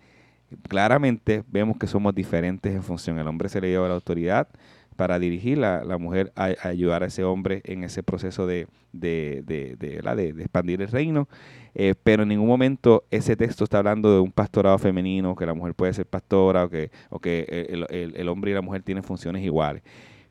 claramente 0.68 1.44
vemos 1.48 1.78
que 1.78 1.88
somos 1.88 2.14
diferentes 2.16 2.74
en 2.74 2.84
función. 2.84 3.20
El 3.20 3.28
hombre 3.28 3.50
se 3.50 3.62
le 3.62 3.70
lleva 3.70 3.88
la 3.88 3.96
autoridad 3.96 4.48
para 4.96 5.20
dirigir, 5.20 5.58
la, 5.58 5.84
la 5.84 5.98
mujer 5.98 6.32
a, 6.36 6.54
ayudar 6.64 7.04
a 7.04 7.08
ese 7.08 7.24
hombre 7.24 7.62
en 7.66 7.84
ese 7.84 8.04
proceso 8.04 8.46
de, 8.46 8.68
de, 8.92 9.42
de, 9.46 9.76
de, 9.78 10.30
expandir 10.42 10.82
el 10.82 10.90
reino. 10.90 11.28
Eh, 11.74 11.96
pero 12.04 12.24
en 12.24 12.30
ningún 12.30 12.48
momento 12.48 13.06
ese 13.10 13.36
texto 13.36 13.64
está 13.64 13.78
hablando 13.78 14.14
de 14.14 14.20
un 14.20 14.32
pastorado 14.32 14.78
femenino, 14.78 15.36
que 15.36 15.46
la 15.46 15.54
mujer 15.54 15.74
puede 15.74 15.94
ser 15.94 16.06
pastora 16.06 16.66
o 16.66 16.70
que, 16.70 16.92
o 17.10 17.20
que 17.20 17.68
el, 17.70 17.86
el, 17.90 18.16
el 18.16 18.30
hombre 18.30 18.52
y 18.52 18.54
la 18.54 18.62
mujer 18.62 18.84
tienen 18.84 19.04
funciones 19.04 19.44
iguales. 19.44 19.82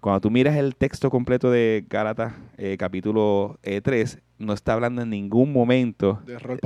Cuando 0.01 0.23
tú 0.23 0.31
miras 0.31 0.57
el 0.57 0.77
texto 0.77 1.11
completo 1.11 1.51
de 1.51 1.85
Gálatas, 1.89 2.33
eh, 2.57 2.77
capítulo 2.79 3.59
3, 3.63 4.15
eh, 4.15 4.21
no 4.39 4.55
está 4.55 4.73
hablando 4.73 5.03
en 5.03 5.11
ningún 5.11 5.53
momento 5.53 6.21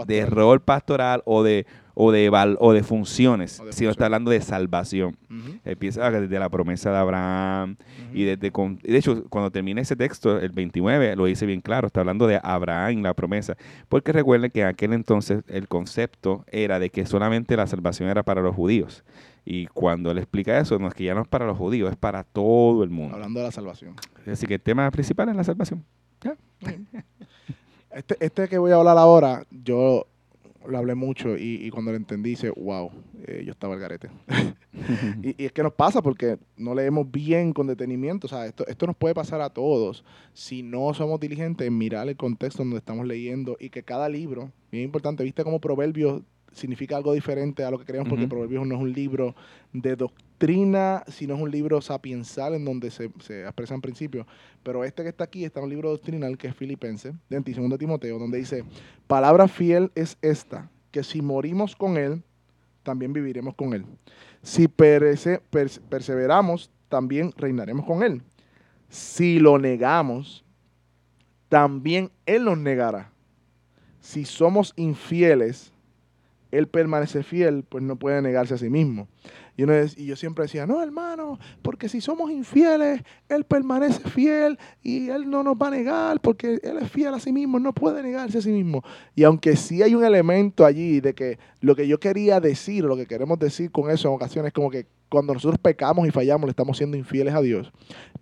de 0.06 0.24
rol 0.24 0.62
pastoral, 0.62 1.20
o 1.24 1.42
de 1.42 1.66
o 1.94 2.12
de 2.12 2.28
o 2.58 2.72
de 2.72 2.82
funciones, 2.82 3.62
sino 3.70 3.90
está 3.90 4.06
hablando 4.06 4.30
de 4.30 4.40
salvación. 4.40 5.16
Empieza 5.64 6.10
desde 6.10 6.38
la 6.38 6.48
promesa 6.48 6.90
de 6.90 6.96
Abraham 6.98 7.76
y 8.12 8.24
desde 8.24 8.50
de 8.50 8.98
hecho 8.98 9.24
cuando 9.28 9.50
termina 9.50 9.80
ese 9.80 9.96
texto 9.96 10.38
el 10.38 10.50
29 10.50 11.16
lo 11.16 11.24
dice 11.24 11.46
bien 11.46 11.60
claro, 11.60 11.86
está 11.86 12.00
hablando 12.00 12.26
de 12.26 12.40
Abraham 12.42 13.02
la 13.02 13.14
promesa, 13.14 13.56
porque 13.88 14.12
recuerden 14.12 14.50
que 14.50 14.60
en 14.60 14.66
aquel 14.66 14.92
entonces 14.92 15.42
el 15.48 15.68
concepto 15.68 16.44
era 16.50 16.78
de 16.78 16.90
que 16.90 17.06
solamente 17.06 17.56
la 17.56 17.66
salvación 17.66 18.08
era 18.08 18.22
para 18.22 18.42
los 18.42 18.54
judíos. 18.54 19.04
Y 19.46 19.66
cuando 19.66 20.10
él 20.10 20.18
explica 20.18 20.58
eso, 20.58 20.78
no 20.78 20.88
es 20.88 20.94
que 20.94 21.04
ya 21.04 21.14
no 21.14 21.20
es 21.22 21.28
para 21.28 21.46
los 21.46 21.58
judíos, 21.58 21.90
es 21.90 21.96
para 21.96 22.24
todo 22.24 22.82
el 22.82 22.88
mundo. 22.88 23.14
Hablando 23.14 23.40
de 23.40 23.46
la 23.46 23.52
salvación. 23.52 23.94
Así 24.26 24.46
que 24.46 24.54
el 24.54 24.60
tema 24.60 24.90
principal 24.90 25.28
es 25.28 25.36
la 25.36 25.44
salvación. 25.44 25.84
Este, 27.94 28.16
este 28.18 28.48
que 28.48 28.58
voy 28.58 28.72
a 28.72 28.74
hablar 28.74 28.98
ahora, 28.98 29.44
yo 29.52 30.08
lo 30.66 30.78
hablé 30.78 30.94
mucho 30.94 31.36
y, 31.36 31.70
cuando 31.70 31.90
lo 31.90 31.96
entendí, 31.96 32.30
dice, 32.30 32.50
wow, 32.50 32.90
eh, 33.26 33.42
yo 33.44 33.52
estaba 33.52 33.74
al 33.74 33.80
garete. 33.80 34.10
y, 35.22 35.44
es 35.44 35.52
que 35.52 35.62
nos 35.62 35.72
pasa 35.72 36.02
porque 36.02 36.38
no 36.56 36.74
leemos 36.74 37.10
bien 37.10 37.52
con 37.52 37.66
detenimiento. 37.66 38.26
O 38.26 38.30
sea, 38.30 38.46
esto, 38.46 38.66
esto 38.66 38.86
nos 38.86 38.96
puede 38.96 39.14
pasar 39.14 39.40
a 39.40 39.50
todos 39.50 40.04
si 40.32 40.62
no 40.62 40.92
somos 40.94 41.20
diligentes 41.20 41.66
en 41.66 41.76
mirar 41.76 42.08
el 42.08 42.16
contexto 42.16 42.62
donde 42.62 42.78
estamos 42.78 43.06
leyendo 43.06 43.56
y 43.60 43.70
que 43.70 43.82
cada 43.82 44.08
libro, 44.08 44.52
bien 44.70 44.84
importante, 44.84 45.24
viste 45.24 45.44
como 45.44 45.60
Proverbios 45.60 46.22
significa 46.54 46.96
algo 46.96 47.12
diferente 47.12 47.64
a 47.64 47.70
lo 47.70 47.78
que 47.78 47.84
creemos, 47.84 48.08
porque 48.08 48.26
Proverbios 48.26 48.66
no 48.66 48.76
es 48.76 48.80
un 48.80 48.92
libro 48.92 49.34
de 49.72 49.96
doctrina, 49.96 51.04
sino 51.08 51.34
es 51.34 51.40
un 51.40 51.50
libro 51.50 51.80
sapiensal 51.80 52.54
en 52.54 52.64
donde 52.64 52.90
se, 52.90 53.10
se 53.20 53.42
expresan 53.42 53.80
principios. 53.80 54.26
Pero 54.62 54.84
este 54.84 55.02
que 55.02 55.10
está 55.10 55.24
aquí 55.24 55.44
está 55.44 55.60
en 55.60 55.64
un 55.64 55.70
libro 55.70 55.90
doctrinal 55.90 56.38
que 56.38 56.48
es 56.48 56.56
Filipense, 56.56 57.12
de 57.28 57.40
2 57.40 57.78
Timoteo, 57.78 58.18
donde 58.18 58.38
dice, 58.38 58.64
palabra 59.06 59.48
fiel 59.48 59.90
es 59.94 60.16
esta, 60.22 60.70
que 60.90 61.02
si 61.02 61.20
morimos 61.20 61.76
con 61.76 61.96
él, 61.96 62.22
también 62.82 63.12
viviremos 63.12 63.54
con 63.54 63.74
él. 63.74 63.84
Si 64.42 64.68
perseveramos, 64.68 66.70
también 66.88 67.32
reinaremos 67.36 67.84
con 67.84 68.02
él. 68.02 68.22
Si 68.88 69.40
lo 69.40 69.58
negamos, 69.58 70.44
también 71.48 72.10
él 72.26 72.44
nos 72.44 72.58
negará. 72.58 73.10
Si 74.00 74.24
somos 74.24 74.72
infieles, 74.76 75.73
él 76.58 76.68
permanece 76.68 77.22
fiel, 77.22 77.64
pues 77.68 77.82
no 77.82 77.96
puede 77.96 78.22
negarse 78.22 78.54
a 78.54 78.58
sí 78.58 78.70
mismo. 78.70 79.08
Y, 79.56 80.06
yo 80.06 80.16
siempre 80.16 80.44
decía, 80.44 80.66
no, 80.66 80.82
hermano, 80.82 81.38
porque 81.62 81.88
si 81.88 82.00
somos 82.00 82.30
infieles, 82.30 83.02
Él 83.28 83.44
permanece 83.44 84.08
fiel 84.10 84.58
y 84.82 85.10
Él 85.10 85.30
no 85.30 85.44
nos 85.44 85.54
va 85.56 85.68
a 85.68 85.70
negar 85.70 86.20
porque 86.20 86.58
Él 86.62 86.78
es 86.80 86.90
fiel 86.90 87.14
a 87.14 87.20
sí 87.20 87.32
mismo, 87.32 87.60
no 87.60 87.72
puede 87.72 88.02
negarse 88.02 88.38
a 88.38 88.42
sí 88.42 88.50
mismo. 88.50 88.82
Y 89.14 89.22
aunque 89.22 89.54
sí 89.56 89.82
hay 89.82 89.94
un 89.94 90.04
elemento 90.04 90.64
allí 90.64 91.00
de 91.00 91.14
que 91.14 91.38
lo 91.60 91.76
que 91.76 91.86
yo 91.86 92.00
quería 92.00 92.40
decir, 92.40 92.84
lo 92.84 92.96
que 92.96 93.06
queremos 93.06 93.38
decir 93.38 93.70
con 93.70 93.90
eso 93.90 94.08
en 94.08 94.14
ocasiones, 94.14 94.48
es 94.48 94.54
como 94.54 94.70
que 94.70 94.86
cuando 95.08 95.32
nosotros 95.32 95.60
pecamos 95.60 96.08
y 96.08 96.10
fallamos, 96.10 96.46
le 96.46 96.50
estamos 96.50 96.76
siendo 96.76 96.96
infieles 96.96 97.34
a 97.34 97.40
Dios, 97.40 97.72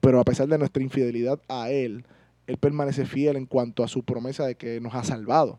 pero 0.00 0.20
a 0.20 0.24
pesar 0.24 0.48
de 0.48 0.58
nuestra 0.58 0.82
infidelidad 0.82 1.40
a 1.48 1.70
Él, 1.70 2.04
él 2.46 2.56
permanece 2.56 3.06
fiel 3.06 3.36
en 3.36 3.46
cuanto 3.46 3.84
a 3.84 3.88
su 3.88 4.02
promesa 4.02 4.46
de 4.46 4.56
que 4.56 4.80
nos 4.80 4.94
ha 4.94 5.04
salvado. 5.04 5.58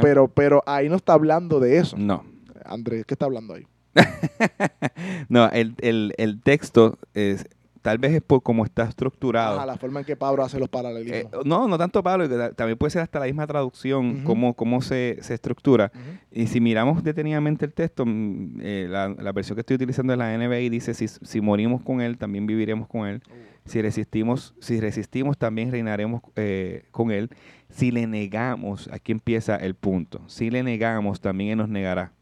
Pero, 0.00 0.28
pero 0.28 0.62
ahí 0.66 0.88
no 0.88 0.96
está 0.96 1.14
hablando 1.14 1.60
de 1.60 1.78
eso. 1.78 1.96
No. 1.96 2.24
Andrés, 2.64 3.04
¿qué 3.06 3.14
está 3.14 3.26
hablando 3.26 3.54
ahí? 3.54 3.66
no, 5.28 5.50
el, 5.50 6.40
texto 6.42 6.98
es, 7.14 7.46
tal 7.82 7.98
vez 7.98 8.12
es 8.12 8.22
por 8.22 8.42
cómo 8.42 8.64
está 8.64 8.84
estructurado. 8.84 9.64
la 9.66 9.76
forma 9.76 10.00
en 10.00 10.06
que 10.06 10.16
Pablo 10.16 10.44
hace 10.44 10.58
los 10.58 10.68
paralelismos. 10.68 11.18
Eh, 11.18 11.28
no, 11.44 11.66
no 11.68 11.78
tanto 11.78 12.02
Pablo, 12.02 12.28
también 12.54 12.78
puede 12.78 12.90
ser 12.90 13.02
hasta 13.02 13.18
la 13.18 13.26
misma 13.26 13.46
traducción, 13.46 14.22
cómo, 14.24 14.82
se, 14.82 15.18
estructura. 15.18 15.92
Y 16.30 16.46
si 16.46 16.60
miramos 16.60 17.02
detenidamente 17.02 17.64
el 17.64 17.72
texto, 17.72 18.04
mm, 18.06 18.60
eh, 18.60 18.86
la, 18.88 19.32
versión 19.32 19.56
que 19.56 19.60
estoy 19.60 19.76
utilizando 19.76 20.12
es 20.12 20.18
la 20.18 20.36
NBI, 20.36 20.68
dice, 20.68 20.94
si, 20.94 21.08
si 21.08 21.40
morimos 21.40 21.82
con 21.82 22.00
él, 22.00 22.18
también 22.18 22.46
viviremos 22.46 22.86
con 22.88 23.06
él. 23.06 23.22
Uh. 23.28 23.51
Si 23.64 23.80
resistimos, 23.80 24.54
si 24.60 24.80
resistimos 24.80 25.38
también 25.38 25.70
reinaremos 25.70 26.22
eh, 26.36 26.84
con 26.90 27.10
Él. 27.10 27.30
Si 27.70 27.90
le 27.90 28.06
negamos, 28.06 28.88
aquí 28.92 29.12
empieza 29.12 29.56
el 29.56 29.74
punto. 29.74 30.20
Si 30.26 30.50
le 30.50 30.62
negamos, 30.62 31.20
también 31.20 31.50
Él 31.50 31.58
nos 31.58 31.68
negará. 31.68 32.12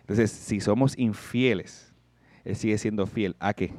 Entonces, 0.00 0.30
si 0.30 0.60
somos 0.60 0.96
infieles, 0.98 1.92
Él 2.44 2.56
sigue 2.56 2.78
siendo 2.78 3.06
fiel. 3.06 3.34
¿A 3.40 3.54
qué? 3.54 3.72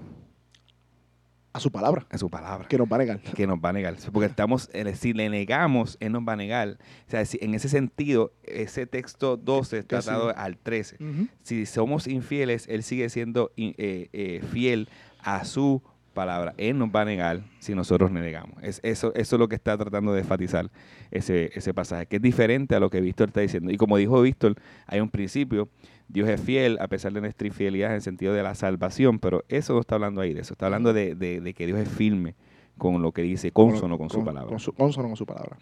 A 1.51 1.59
su 1.59 1.71
palabra. 1.71 2.05
A 2.09 2.17
su 2.17 2.29
palabra. 2.29 2.67
Que 2.67 2.77
nos 2.77 2.87
va 2.87 2.97
a 2.97 2.99
negar. 2.99 3.19
Que 3.19 3.47
nos 3.47 3.57
va 3.57 3.69
a 3.69 3.73
negar. 3.73 3.95
Porque 4.11 4.27
estamos, 4.27 4.69
si 4.95 5.13
le 5.13 5.29
negamos, 5.29 5.97
Él 5.99 6.11
nos 6.11 6.21
va 6.21 6.33
a 6.33 6.35
negar. 6.35 6.77
O 7.07 7.09
sea, 7.09 7.23
en 7.41 7.55
ese 7.55 7.69
sentido, 7.69 8.33
ese 8.43 8.85
texto 8.85 9.35
12 9.35 9.79
está 9.79 10.01
dado 10.01 10.35
al 10.35 10.57
13. 10.57 10.97
Si 11.41 11.65
somos 11.65 12.07
infieles, 12.07 12.67
Él 12.67 12.83
sigue 12.83 13.09
siendo 13.09 13.51
eh, 13.57 14.09
eh, 14.13 14.41
fiel 14.51 14.89
a 15.21 15.43
su 15.43 15.81
palabra. 16.13 16.53
Él 16.57 16.77
nos 16.77 16.89
va 16.89 17.01
a 17.01 17.05
negar 17.05 17.41
si 17.59 17.75
nosotros 17.75 18.11
le 18.11 18.21
negamos. 18.21 18.61
Es, 18.61 18.79
eso, 18.83 19.13
eso 19.15 19.35
es 19.35 19.39
lo 19.39 19.47
que 19.47 19.55
está 19.55 19.77
tratando 19.77 20.13
de 20.13 20.21
enfatizar 20.21 20.69
ese, 21.11 21.51
ese 21.53 21.73
pasaje, 21.73 22.05
que 22.05 22.17
es 22.17 22.21
diferente 22.21 22.75
a 22.75 22.79
lo 22.79 22.89
que 22.89 23.01
Víctor 23.01 23.29
está 23.29 23.41
diciendo. 23.41 23.71
Y 23.71 23.77
como 23.77 23.97
dijo 23.97 24.21
Víctor, 24.21 24.55
hay 24.87 24.99
un 24.99 25.09
principio, 25.09 25.69
Dios 26.07 26.27
es 26.27 26.41
fiel 26.41 26.77
a 26.79 26.87
pesar 26.87 27.13
de 27.13 27.21
nuestra 27.21 27.47
infidelidad 27.47 27.89
en 27.89 27.95
el 27.95 28.01
sentido 28.01 28.33
de 28.33 28.43
la 28.43 28.55
salvación, 28.55 29.19
pero 29.19 29.43
eso 29.47 29.73
no 29.73 29.79
está 29.79 29.95
hablando 29.95 30.21
ahí 30.21 30.33
de 30.33 30.41
eso, 30.41 30.53
está 30.53 30.65
hablando 30.65 30.91
de, 30.91 31.15
de, 31.15 31.53
que 31.53 31.65
Dios 31.65 31.79
es 31.79 31.87
firme 31.87 32.35
con 32.77 33.01
lo 33.01 33.11
que 33.11 33.21
dice, 33.21 33.51
consono 33.51 33.97
con, 33.97 34.09
su 34.09 34.23
palabra. 34.23 34.49
Con 34.49 34.59
su, 34.59 34.73
consono 34.73 35.09
con 35.09 35.17
su 35.17 35.25
palabra. 35.25 35.57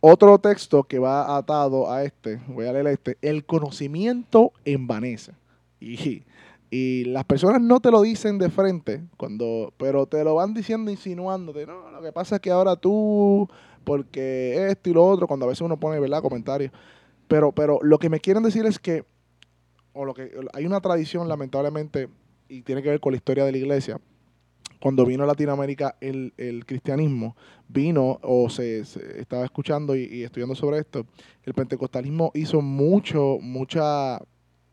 Otro 0.00 0.38
texto 0.38 0.84
que 0.84 0.98
va 0.98 1.36
atado 1.36 1.90
a 1.90 2.04
este, 2.04 2.40
voy 2.48 2.66
a 2.66 2.72
leer 2.72 2.86
este, 2.86 3.18
el 3.22 3.44
conocimiento 3.44 4.52
envanece. 4.64 5.32
Y 5.80 6.22
y 6.70 7.04
las 7.06 7.24
personas 7.24 7.60
no 7.60 7.80
te 7.80 7.90
lo 7.90 8.00
dicen 8.00 8.38
de 8.38 8.48
frente, 8.48 9.02
cuando, 9.16 9.74
pero 9.76 10.06
te 10.06 10.22
lo 10.22 10.36
van 10.36 10.54
diciendo 10.54 10.90
insinuándote, 10.92 11.66
no, 11.66 11.90
lo 11.90 12.00
que 12.00 12.12
pasa 12.12 12.36
es 12.36 12.40
que 12.40 12.52
ahora 12.52 12.76
tú, 12.76 13.48
porque 13.82 14.68
esto 14.70 14.88
y 14.88 14.92
lo 14.92 15.04
otro, 15.04 15.26
cuando 15.26 15.46
a 15.46 15.48
veces 15.48 15.62
uno 15.62 15.80
pone, 15.80 15.98
¿verdad?, 15.98 16.22
comentarios. 16.22 16.70
Pero, 17.26 17.50
pero 17.50 17.80
lo 17.82 17.98
que 17.98 18.08
me 18.08 18.20
quieren 18.20 18.44
decir 18.44 18.66
es 18.66 18.78
que, 18.78 19.04
o 19.92 20.04
lo 20.04 20.14
que 20.14 20.32
hay 20.52 20.64
una 20.64 20.80
tradición, 20.80 21.28
lamentablemente, 21.28 22.08
y 22.48 22.62
tiene 22.62 22.82
que 22.82 22.90
ver 22.90 23.00
con 23.00 23.12
la 23.12 23.16
historia 23.16 23.44
de 23.44 23.50
la 23.50 23.58
iglesia, 23.58 24.00
cuando 24.80 25.04
vino 25.04 25.24
a 25.24 25.26
Latinoamérica 25.26 25.96
el, 26.00 26.32
cristianismo, 26.66 27.36
vino 27.68 28.20
o 28.22 28.48
se, 28.48 28.80
estaba 28.80 29.44
escuchando 29.44 29.96
y, 29.96 30.04
y, 30.04 30.22
estudiando 30.22 30.54
sobre 30.54 30.78
esto, 30.78 31.04
el 31.42 31.52
pentecostalismo 31.52 32.30
hizo 32.34 32.62
mucho, 32.62 33.38
mucha 33.40 34.20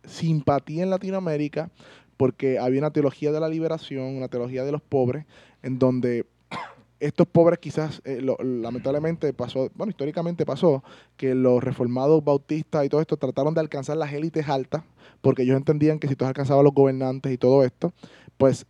simpatía 0.08 0.84
en 0.84 0.89
Latinoamérica 0.89 1.70
porque 2.17 2.58
había 2.58 2.80
una 2.80 2.91
teología 2.91 3.32
de 3.32 3.39
la 3.39 3.48
liberación, 3.48 4.17
una 4.17 4.28
teología 4.28 4.63
de 4.65 4.72
los 4.72 4.82
pobres, 4.82 5.26
en 5.62 5.78
donde 5.78 6.26
estos 7.00 7.28
pobres 7.28 7.60
quizás, 7.60 8.02
eh, 8.06 8.22
lamentablemente 8.41 9.32
pasó, 9.34 9.70
bueno, 9.76 9.91
históricamente 9.91 10.46
pasó, 10.46 10.84
que 11.15 11.36
los 11.36 11.63
reformados 11.63 12.24
bautistas 12.24 12.86
y 12.86 12.89
todo 12.89 13.02
esto 13.02 13.17
trataron 13.17 13.54
de 13.54 13.60
alcanzar 13.60 13.98
las 13.98 14.12
élites 14.12 14.50
altas, 14.50 14.84
porque 15.22 15.43
ellos 15.43 15.58
entendían 15.58 16.00
que 16.00 16.08
si 16.08 16.15
tú 16.15 16.26
alcanzabas 16.26 16.62
a 16.62 16.63
los 16.63 16.74
gobernantes 16.74 17.32
y 17.32 17.38
todo 17.38 17.63
esto, 17.63 17.93
pues 18.38 18.65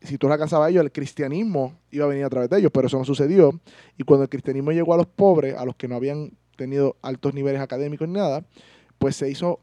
si 0.00 0.18
tú 0.18 0.30
alcanzabas 0.30 0.66
a 0.66 0.70
ellos, 0.70 0.84
el 0.84 0.92
cristianismo 0.92 1.78
iba 1.90 2.04
a 2.04 2.08
venir 2.08 2.24
a 2.24 2.30
través 2.30 2.50
de 2.50 2.58
ellos, 2.58 2.70
pero 2.74 2.88
eso 2.88 2.98
no 2.98 3.04
sucedió. 3.04 3.58
Y 3.96 4.02
cuando 4.02 4.24
el 4.24 4.28
cristianismo 4.28 4.70
llegó 4.72 4.92
a 4.92 4.98
los 4.98 5.06
pobres, 5.06 5.54
a 5.56 5.64
los 5.64 5.76
que 5.76 5.88
no 5.88 5.94
habían 5.94 6.32
tenido 6.56 6.96
altos 7.00 7.32
niveles 7.32 7.60
académicos 7.60 8.06
ni 8.06 8.14
nada, 8.14 8.44
pues 8.98 9.16
se 9.16 9.30
hizo 9.30 9.60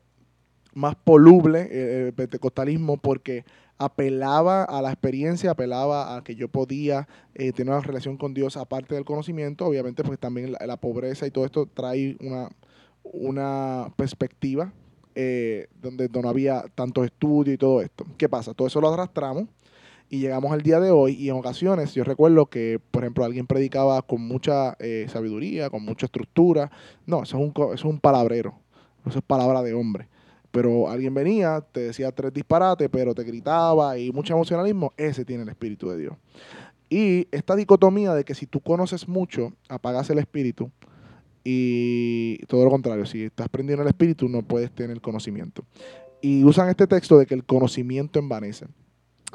más 0.74 0.96
poluble 0.96 1.68
eh, 1.72 2.08
el 2.08 2.14
pentecostalismo 2.14 2.98
porque 2.98 3.46
apelaba 3.78 4.64
a 4.64 4.82
la 4.82 4.92
experiencia, 4.92 5.52
apelaba 5.52 6.16
a 6.16 6.24
que 6.24 6.36
yo 6.36 6.48
podía 6.48 7.08
eh, 7.34 7.52
tener 7.52 7.74
una 7.74 7.82
relación 7.82 8.18
con 8.18 8.34
Dios 8.34 8.58
aparte 8.58 8.96
del 8.96 9.06
conocimiento, 9.06 9.66
obviamente 9.66 10.04
pues 10.04 10.20
también 10.20 10.54
la, 10.54 10.78
pobreza 10.78 11.26
y 11.26 11.32
todo 11.32 11.46
esto 11.46 11.66
trae 11.66 12.16
una, 12.22 12.50
una 13.04 13.92
perspectiva 13.96 14.72
eh, 15.16 15.68
donde, 15.82 16.10
no 16.10 16.30
había 16.30 16.64
tanto 16.76 17.04
estudio 17.04 17.54
y 17.54 17.58
todo 17.58 17.82
esto. 17.82 18.06
¿Qué 18.18 18.30
pasa? 18.30 18.54
Todo 18.54 18.68
eso 18.68 18.80
lo 18.80 18.94
arrastramos 18.94 19.46
y 20.10 20.20
llegamos 20.20 20.52
al 20.52 20.62
día 20.62 20.80
de 20.80 20.92
hoy 20.92 21.14
y 21.14 21.30
en 21.30 21.36
ocasiones 21.36 21.94
yo 21.96 22.04
recuerdo 22.04 22.46
que, 22.46 22.80
por 22.92 23.04
ejemplo, 23.04 23.26
alguien 23.26 23.48
predicaba 23.48 24.02
con 24.04 24.22
mucha 24.22 24.78
sabiduría, 25.08 25.72
con 25.72 25.84
mucha 25.84 26.06
estructura. 26.06 26.72
No, 27.08 27.24
eso 27.24 27.38
es 27.38 27.44
un, 27.44 27.50
eso 27.50 27.74
es 27.74 27.84
un 27.84 28.00
palabrero, 28.00 28.60
eso 29.08 29.18
es 29.18 29.26
palabra 29.26 29.64
de 29.64 29.74
hombre 29.74 30.08
pero 30.52 30.90
alguien 30.90 31.14
venía, 31.14 31.62
te 31.72 31.82
decía 31.82 32.12
tres 32.12 32.34
disparates, 32.34 32.90
pero 32.92 33.16
te 33.16 33.24
gritaba 33.24 33.98
y 33.98 34.12
mucho 34.12 34.34
emocionalismo, 34.34 34.92
ese 34.98 35.26
tiene 35.26 35.44
el 35.44 35.50
Espíritu 35.50 35.90
de 35.90 35.98
Dios. 35.98 36.14
Y 36.90 37.28
esta 37.32 37.56
dicotomía 37.56 38.14
de 38.14 38.26
que 38.26 38.36
si 38.36 38.46
tú 38.46 38.60
conoces 38.60 39.08
mucho, 39.08 39.54
apagas 39.70 40.10
el 40.10 40.20
Espíritu, 40.20 40.70
y 41.44 42.38
todo 42.48 42.66
lo 42.66 42.70
contrario, 42.70 43.06
si 43.06 43.24
estás 43.24 43.50
prendiendo 43.50 43.82
el 43.82 43.90
Espíritu, 43.90 44.30
no 44.30 44.44
puedes 44.44 44.72
tener 44.72 45.02
conocimiento. 45.02 45.64
Y 46.22 46.44
usan 46.44 46.70
este 46.70 46.86
texto 46.86 47.18
de 47.18 47.26
que 47.26 47.34
el 47.34 47.44
conocimiento 47.44 48.20
envanece. 48.20 48.68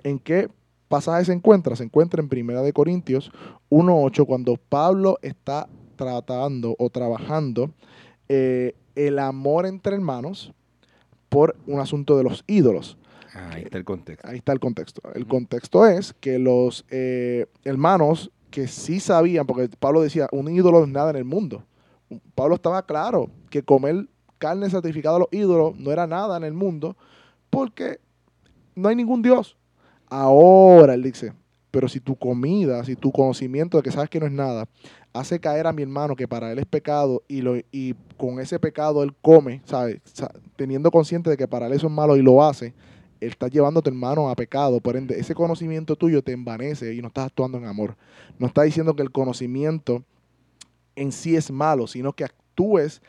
¿En 0.05 0.19
qué 0.19 0.49
pasaje 0.89 1.25
se 1.25 1.33
encuentra? 1.33 1.75
Se 1.75 1.85
encuentra 1.85 2.23
en 2.23 2.29
Primera 2.29 2.63
de 2.63 2.73
Corintios 2.73 3.33
1.8, 3.71 4.27
cuando 4.27 4.57
Pablo 4.57 5.19
está 5.23 5.69
tratando 5.97 6.77
o 6.79 6.91
trabajando 6.91 7.73
eh, 8.29 8.75
el 8.95 9.19
amor 9.19 9.67
entre 9.67 9.95
hermanos, 9.97 10.53
por 11.37 11.55
un 11.67 11.81
asunto 11.81 12.17
de 12.17 12.25
los 12.25 12.45
ídolos. 12.47 12.97
Ah, 13.35 13.51
ahí 13.53 13.65
está 13.65 13.77
el 13.77 13.85
contexto. 13.85 14.27
Ahí 14.27 14.39
está 14.39 14.53
el 14.55 14.59
contexto. 14.59 15.03
El 15.15 15.27
contexto 15.27 15.87
es 15.87 16.15
que 16.15 16.39
los 16.39 16.87
eh, 16.89 17.45
hermanos 17.63 18.31
que 18.51 18.67
sí 18.69 19.01
sabían, 19.01 19.45
porque 19.45 19.69
Pablo 19.79 20.01
decía, 20.01 20.29
un 20.33 20.49
ídolo 20.49 20.83
es 20.83 20.89
nada 20.89 21.11
en 21.11 21.17
el 21.17 21.27
mundo. 21.27 21.63
Pablo 22.35 22.55
estaba 22.55 22.87
claro 22.87 23.29
que 23.51 23.63
comer 23.63 24.09
carne 24.39 24.71
sacrificada 24.71 25.17
a 25.17 25.19
los 25.19 25.29
ídolos 25.31 25.79
no 25.79 25.93
era 25.93 26.07
nada 26.07 26.39
en 26.39 26.45
el 26.45 26.55
mundo 26.55 26.97
porque 27.51 28.01
no 28.75 28.89
hay 28.89 28.97
ningún 28.97 29.21
Dios. 29.21 29.59
Ahora, 30.09 30.95
él 30.95 31.03
dice, 31.03 31.35
pero 31.71 31.87
si 31.87 32.01
tu 32.01 32.17
comida, 32.17 32.83
si 32.83 32.97
tu 32.97 33.13
conocimiento 33.13 33.77
de 33.77 33.83
que 33.83 33.91
sabes 33.91 34.09
que 34.09 34.21
no 34.21 34.25
es 34.25 34.33
nada, 34.33 34.67
hace 35.19 35.41
caer 35.41 35.67
a 35.67 35.73
mi 35.73 35.83
hermano 35.83 36.17
que 36.17 36.29
para 36.29 36.53
él 36.53 36.59
es 36.59 36.67
pecado 36.67 37.23
y, 37.29 37.41
lo, 37.41 37.57
y 37.73 37.95
con 38.17 38.41
ese 38.41 38.59
pecado 38.59 39.03
él 39.03 39.15
come, 39.23 39.63
¿sabes? 39.65 40.01
Teniendo 40.57 40.91
consciente 40.91 41.31
de 41.31 41.37
que 41.37 41.49
para 41.49 41.67
él 41.67 41.73
eso 41.73 41.87
es 41.87 41.93
malo 41.93 42.17
y 42.17 42.23
lo 42.23 42.43
hace, 42.43 42.75
él 43.21 43.31
está 43.31 43.49
llevando 43.49 43.81
a 43.81 43.83
tu 43.83 43.91
hermano 43.91 44.29
a 44.29 44.35
pecado. 44.35 44.81
Por 44.81 44.97
ende, 44.97 45.19
ese 45.19 45.35
conocimiento 45.35 45.97
tuyo 45.97 46.23
te 46.23 46.33
envanece 46.33 46.95
y 46.95 47.01
no 47.01 47.09
estás 47.09 47.27
actuando 47.27 47.59
en 47.59 47.65
amor. 47.65 47.97
No 48.39 48.47
está 48.47 48.63
diciendo 48.63 48.95
que 48.95 49.03
el 49.03 49.11
conocimiento 49.11 50.05
en 50.95 51.13
sí 51.13 51.37
es 51.37 51.51
malo, 51.51 51.87
sino 51.87 52.13
que 52.13 52.25
actúes 52.25 53.03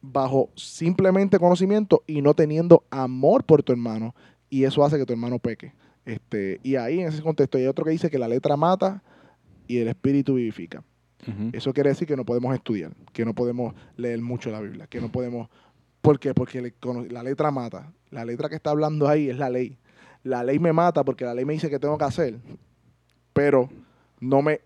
bajo 0.00 0.50
simplemente 0.54 1.38
conocimiento 1.38 2.02
y 2.06 2.22
no 2.22 2.34
teniendo 2.34 2.84
amor 2.90 3.44
por 3.44 3.62
tu 3.62 3.72
hermano. 3.72 4.14
Y 4.48 4.64
eso 4.64 4.84
hace 4.84 4.98
que 4.98 5.06
tu 5.06 5.12
hermano 5.12 5.38
peque. 5.38 5.74
Este, 6.04 6.60
y 6.62 6.76
ahí 6.76 7.00
en 7.00 7.08
ese 7.08 7.22
contexto 7.22 7.58
hay 7.58 7.66
otro 7.66 7.84
que 7.84 7.90
dice 7.90 8.10
que 8.10 8.18
la 8.18 8.28
letra 8.28 8.56
mata 8.56 9.02
y 9.66 9.78
el 9.78 9.88
espíritu 9.88 10.34
vivifica. 10.34 10.82
Eso 11.52 11.72
quiere 11.72 11.90
decir 11.90 12.08
que 12.08 12.16
no 12.16 12.24
podemos 12.24 12.54
estudiar, 12.54 12.92
que 13.12 13.24
no 13.24 13.34
podemos 13.34 13.74
leer 13.96 14.20
mucho 14.20 14.50
la 14.50 14.60
Biblia, 14.60 14.86
que 14.86 15.00
no 15.00 15.10
podemos... 15.10 15.48
¿Por 16.00 16.18
qué? 16.18 16.32
Porque 16.32 16.72
la 17.10 17.22
letra 17.22 17.50
mata. 17.50 17.92
La 18.10 18.24
letra 18.24 18.48
que 18.48 18.54
está 18.56 18.70
hablando 18.70 19.08
ahí 19.08 19.28
es 19.28 19.36
la 19.36 19.50
ley. 19.50 19.78
La 20.22 20.42
ley 20.42 20.58
me 20.58 20.72
mata 20.72 21.04
porque 21.04 21.24
la 21.24 21.34
ley 21.34 21.44
me 21.44 21.52
dice 21.52 21.70
que 21.70 21.78
tengo 21.78 21.96
que 21.98 22.04
hacer, 22.04 22.38
pero 23.32 23.68
no 24.20 24.42
me 24.42 24.60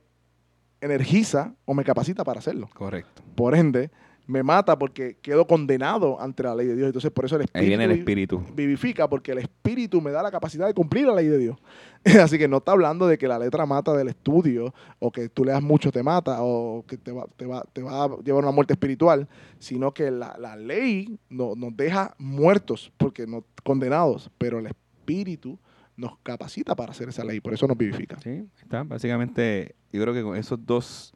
energiza 0.81 1.55
o 1.65 1.75
me 1.75 1.85
capacita 1.85 2.25
para 2.25 2.41
hacerlo. 2.41 2.69
Correcto. 2.75 3.23
Por 3.35 3.55
ende, 3.55 3.91
me 4.27 4.43
mata 4.43 4.79
porque 4.79 5.17
quedo 5.21 5.47
condenado 5.47 6.21
ante 6.21 6.43
la 6.43 6.55
ley 6.55 6.67
de 6.67 6.77
Dios. 6.77 6.87
Entonces, 6.87 7.11
por 7.11 7.25
eso 7.25 7.37
el 7.37 7.43
espíritu, 7.43 7.63
Ahí 7.63 7.69
viene 7.69 7.85
el 7.85 7.91
espíritu. 7.93 8.43
vivifica, 8.55 9.09
porque 9.09 9.33
el 9.33 9.39
espíritu 9.39 10.01
me 10.01 10.11
da 10.11 10.23
la 10.23 10.31
capacidad 10.31 10.67
de 10.67 10.75
cumplir 10.75 11.07
la 11.07 11.15
ley 11.15 11.27
de 11.27 11.39
Dios. 11.39 11.59
Así 12.23 12.39
que 12.39 12.49
no 12.49 12.59
está 12.59 12.73
hablando 12.73 13.07
de 13.07 13.19
que 13.19 13.29
la 13.29 13.39
letra 13.39 13.67
mata 13.67 13.93
del 13.95 14.09
estudio, 14.09 14.75
o 14.99 15.11
que 15.11 15.29
tú 15.29 15.45
leas 15.45 15.63
mucho 15.63 15.93
te 15.93 16.03
mata, 16.03 16.39
o 16.41 16.85
que 16.87 16.97
te 16.97 17.13
va, 17.13 17.27
te 17.37 17.47
va, 17.47 17.65
te 17.73 17.83
va 17.83 18.05
a 18.05 18.09
llevar 18.23 18.45
a 18.45 18.47
una 18.47 18.51
muerte 18.51 18.73
espiritual, 18.73 19.29
sino 19.59 19.93
que 19.93 20.11
la, 20.11 20.57
ley 20.57 21.19
nos 21.29 21.77
deja 21.77 22.15
muertos, 22.19 22.93
porque 22.97 23.27
no 23.27 23.45
condenados, 23.63 24.31
pero 24.39 24.59
el 24.59 24.67
espíritu 24.67 25.59
nos 25.97 26.17
capacita 26.19 26.75
para 26.75 26.93
hacer 26.93 27.09
esa 27.09 27.25
ley, 27.25 27.41
por 27.41 27.55
eso 27.55 27.67
nos 27.67 27.77
vivifica. 27.77 28.19
Sí, 28.21 28.47
está. 28.61 28.83
Básicamente, 28.83 29.75
yo 29.93 30.03
creo 30.03 30.15
que 30.15 30.23
con 30.23 30.37
esos 30.37 30.65
dos 30.65 31.15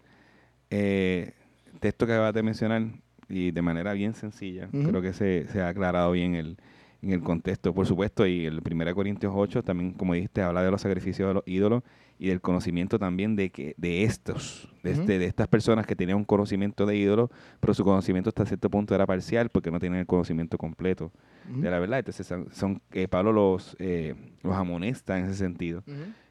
eh, 0.71 1.33
texto 1.79 2.07
que 2.07 2.13
acabas 2.13 2.35
de 2.35 2.43
mencionar, 2.43 2.83
y 3.29 3.51
de 3.51 3.63
manera 3.63 3.93
bien 3.93 4.15
sencilla, 4.15 4.69
creo 4.71 5.03
que 5.03 5.13
se, 5.13 5.47
se, 5.49 5.61
ha 5.61 5.69
aclarado 5.69 6.13
bien 6.13 6.35
el, 6.35 6.57
en 7.03 7.13
el 7.13 7.21
contexto, 7.21 7.75
por 7.75 7.87
supuesto, 7.87 8.27
y 8.27 8.47
el 8.47 8.61
1 8.61 8.95
Corintios 8.95 9.33
8 9.35 9.63
también, 9.63 9.93
como 9.93 10.15
dijiste, 10.15 10.43
habla 10.43 10.63
de 10.63 10.71
los 10.71 10.81
sacrificios 10.81 11.29
de 11.29 11.35
los 11.35 11.43
ídolos 11.47 11.83
y 12.19 12.29
del 12.29 12.41
conocimiento 12.41 12.99
también 12.99 13.37
de 13.37 13.51
que 13.51 13.75
de 13.77 14.03
estos, 14.03 14.69
de, 14.83 14.93
este, 14.93 15.19
de 15.19 15.27
estas 15.27 15.47
personas 15.47 15.87
que 15.87 15.95
tenían 15.95 16.19
un 16.19 16.25
conocimiento 16.25 16.85
de 16.87 16.97
ídolos, 16.97 17.31
pero 17.61 17.75
su 17.75 17.85
conocimiento 17.85 18.31
hasta 18.31 18.45
cierto 18.45 18.69
punto 18.69 18.95
era 18.95 19.07
parcial 19.07 19.49
porque 19.51 19.71
no 19.71 19.79
tienen 19.79 20.01
el 20.01 20.07
conocimiento 20.07 20.59
completo 20.59 21.13
de 21.49 21.71
la 21.71 21.79
verdad. 21.79 22.01
Entonces, 22.01 22.27
son, 22.53 22.83
eh, 22.93 23.07
Pablo 23.07 23.33
los, 23.33 23.77
eh, 23.79 24.15
los 24.43 24.55
amonesta 24.55 25.19
en 25.19 25.27
ese 25.27 25.35
sentido. 25.35 25.85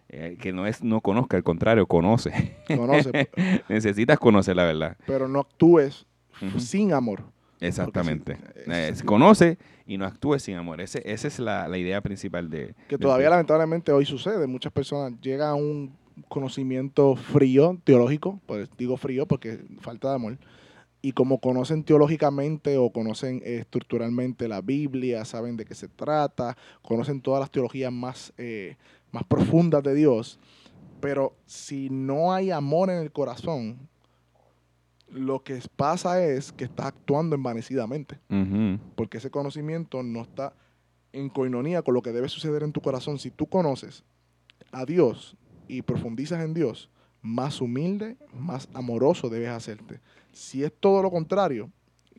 Eh, 0.10 0.38
que 0.40 0.54
no 0.54 0.66
es 0.66 0.84
no 0.84 1.02
conozca, 1.02 1.38
al 1.38 1.44
contrario, 1.44 1.86
conoce. 1.86 2.56
Conoce. 2.68 3.30
Necesitas 3.70 4.18
conocer 4.20 4.56
la 4.56 4.64
verdad. 4.64 4.98
Pero 5.06 5.28
no 5.28 5.40
actúes 5.42 6.06
sin 6.58 6.94
amor. 6.94 7.24
Exactamente. 7.60 8.38
Eh, 8.68 8.94
conoce 9.04 9.58
y 9.86 9.98
no 9.98 10.06
actúes 10.06 10.44
sin 10.44 10.56
amor. 10.56 10.80
Ese, 10.82 11.02
esa 11.06 11.28
es 11.28 11.40
la, 11.40 11.76
idea 11.78 12.02
principal 12.02 12.50
de... 12.50 12.76
Que 12.88 12.98
todavía 12.98 13.30
lamentablemente 13.30 13.92
hoy 13.92 14.06
sucede. 14.06 14.48
Muchas 14.48 14.72
personas 14.72 15.14
llegan 15.22 15.50
a 15.50 15.56
un 15.56 15.92
conocimiento 16.30 17.16
frío, 17.16 17.78
teológico, 17.84 18.40
pues 18.46 18.70
digo 18.78 18.98
frío 18.98 19.26
porque 19.28 19.60
falta 19.82 20.10
de 20.10 20.16
amor, 20.16 20.38
y 21.02 21.12
como 21.12 21.40
conocen 21.40 21.84
teológicamente 21.84 22.78
o 22.78 22.90
conocen 22.92 23.42
estructuralmente 23.46 24.48
la 24.48 24.62
Biblia, 24.62 25.26
saben 25.26 25.56
de 25.56 25.66
qué 25.66 25.76
se 25.76 25.88
trata, 25.88 26.58
conocen 26.82 27.22
todas 27.22 27.40
las 27.40 27.52
teologías 27.52 27.92
más 27.92 28.34
eh, 28.38 28.78
más 29.18 29.24
profundas 29.24 29.82
de 29.82 29.96
Dios, 29.96 30.40
pero 31.00 31.36
si 31.48 31.90
no 31.90 32.34
hay 32.34 32.52
amor 32.52 32.92
en 32.92 32.98
el 33.00 33.12
corazón, 33.12 33.90
lo 35.10 35.44
que 35.44 35.60
pasa 35.76 36.24
es 36.24 36.52
que 36.52 36.66
está 36.66 36.86
actuando 36.88 37.36
envanecidamente, 37.36 38.20
porque 38.96 39.18
ese 39.18 39.32
conocimiento 39.32 40.04
no 40.04 40.22
está 40.22 40.54
en 41.14 41.30
coinonía 41.30 41.82
con 41.82 41.96
lo 41.96 42.04
que 42.04 42.12
debe 42.12 42.30
suceder 42.30 42.62
en 42.62 42.72
tu 42.72 42.82
corazón. 42.82 43.18
Si 43.18 43.32
tú 43.32 43.48
conoces 43.48 44.04
a 44.72 44.86
Dios 44.86 45.36
y 45.68 45.82
profundizas 45.82 46.44
en 46.44 46.54
Dios, 46.54 46.92
más 47.24 47.60
humilde, 47.60 48.18
más 48.38 48.70
amoroso 48.76 49.30
debes 49.30 49.50
hacerte. 49.50 50.00
Si 50.32 50.64
es 50.64 50.72
todo 50.80 51.02
lo 51.02 51.10
contrario, 51.10 51.72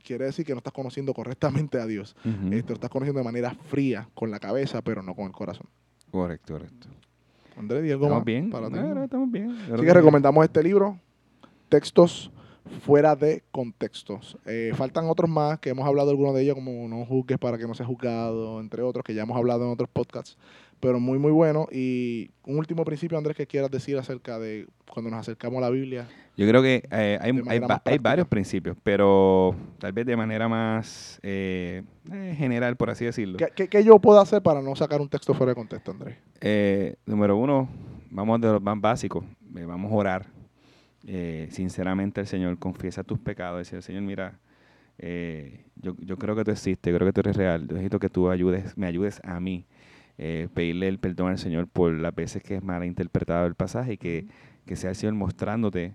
quiere 0.03 0.25
decir 0.25 0.45
que 0.45 0.53
no 0.53 0.59
estás 0.59 0.73
conociendo 0.73 1.15
correctamente 1.15 1.79
a 1.79 1.87
Dios. 1.87 2.17
Esto 2.51 2.71
lo 2.71 2.75
estás 2.75 2.91
conociendo 2.91 3.21
de 3.21 3.25
manera 3.25 3.55
fría, 3.69 4.09
con 4.15 4.33
la 4.33 4.41
cabeza, 4.41 4.83
pero 4.83 5.01
no 5.01 5.15
con 5.15 5.27
el 5.27 5.33
corazón. 5.33 5.69
Correcto, 6.11 6.55
correcto. 6.55 6.89
Andrés, 7.57 7.87
¿y 7.87 7.91
algo 7.91 8.07
¿Estamos 8.07 8.25
bien? 8.25 8.51
Para 8.51 8.67
estamos 9.05 9.31
bien. 9.31 9.51
Así 9.73 9.85
que 9.85 9.93
recomendamos 9.93 10.45
este 10.45 10.63
libro, 10.63 10.99
Textos 11.69 12.31
fuera 12.83 13.17
de 13.17 13.43
contextos. 13.51 14.37
Eh, 14.47 14.73
faltan 14.77 15.07
otros 15.09 15.29
más 15.29 15.59
que 15.59 15.71
hemos 15.71 15.87
hablado 15.87 16.11
algunos 16.11 16.35
de 16.35 16.43
ellos, 16.43 16.55
como 16.55 16.89
No 16.89 17.05
juzgues 17.05 17.39
para 17.39 17.59
que 17.59 17.67
no 17.67 17.75
sea 17.75 17.87
juzgado, 17.87 18.61
entre 18.61 18.83
otros, 18.83 19.05
que 19.05 19.15
ya 19.15 19.23
hemos 19.23 19.37
hablado 19.37 19.65
en 19.65 19.73
otros 19.73 19.89
podcasts, 19.89 20.37
pero 20.81 21.01
muy, 21.01 21.19
muy 21.19 21.33
bueno. 21.33 21.67
Y 21.71 22.31
un 22.45 22.59
último 22.59 22.85
principio, 22.85 23.19
Andrés, 23.19 23.37
que 23.37 23.47
quieras 23.47 23.71
decir 23.71 23.97
acerca 23.99 24.39
de 24.39 24.67
cuando 24.89 25.11
nos 25.11 25.21
acercamos 25.21 25.59
a 25.59 25.63
la 25.63 25.71
Biblia. 25.71 26.09
Yo 26.37 26.47
creo 26.47 26.63
que 26.63 26.85
eh, 26.93 27.19
hay, 27.21 27.33
hay, 27.85 27.99
varios 27.99 28.29
principios, 28.29 28.77
pero 28.85 29.57
tal 29.79 29.93
vez 29.93 30.07
de 30.07 30.17
manera 30.17 30.49
más 30.49 31.19
eh, 31.25 31.83
eh, 32.13 32.35
general, 32.39 32.77
por 32.77 32.91
así 32.91 33.05
decirlo. 33.05 33.39
¿Qué, 33.57 33.85
yo 33.85 33.99
puedo 33.99 34.21
hacer 34.21 34.41
para 34.41 34.63
no 34.63 34.77
sacar 34.77 35.01
un 35.01 35.09
texto 35.09 35.35
fuera 35.35 35.51
de 35.51 35.57
contexto, 35.57 35.91
Andrés? 35.91 36.17
número 37.07 37.37
uno, 37.37 37.69
vamos 38.11 38.41
de 38.41 38.53
los 38.53 38.63
más 38.63 38.81
básicos, 38.81 39.25
vamos 39.41 39.91
a 39.91 39.95
orar. 39.97 40.27
sinceramente 41.51 42.21
al 42.21 42.29
Señor, 42.29 42.57
confiesa 42.57 43.03
tus 43.03 43.19
pecados, 43.19 43.59
decir, 43.59 43.83
Señor, 43.83 44.03
mira, 44.03 44.39
yo, 45.75 45.97
yo 45.99 46.17
creo 46.19 46.37
que 46.37 46.45
tú 46.45 46.53
existes, 46.53 46.95
creo 46.95 47.05
que 47.05 47.13
tú 47.13 47.21
eres 47.21 47.37
real, 47.37 47.67
necesito 47.67 47.99
que 47.99 48.09
tú 48.09 48.31
ayudes, 48.31 48.79
me 48.79 48.87
ayudes 48.87 49.21
a 49.25 49.41
mí. 49.41 49.65
Pedirle 50.53 50.89
el 50.89 50.99
perdón 50.99 51.31
al 51.31 51.39
Señor 51.39 51.69
por 51.69 51.93
las 51.93 52.15
veces 52.15 52.43
que 52.43 52.57
es 52.57 52.63
mal 52.63 52.85
interpretado 52.85 53.47
el 53.47 53.55
pasaje 53.55 53.93
y 53.93 53.97
que, 53.99 54.27
que 54.67 54.77
sea 54.77 54.91
el 54.91 54.97
Señor 54.97 55.15
mostrándote 55.15 55.95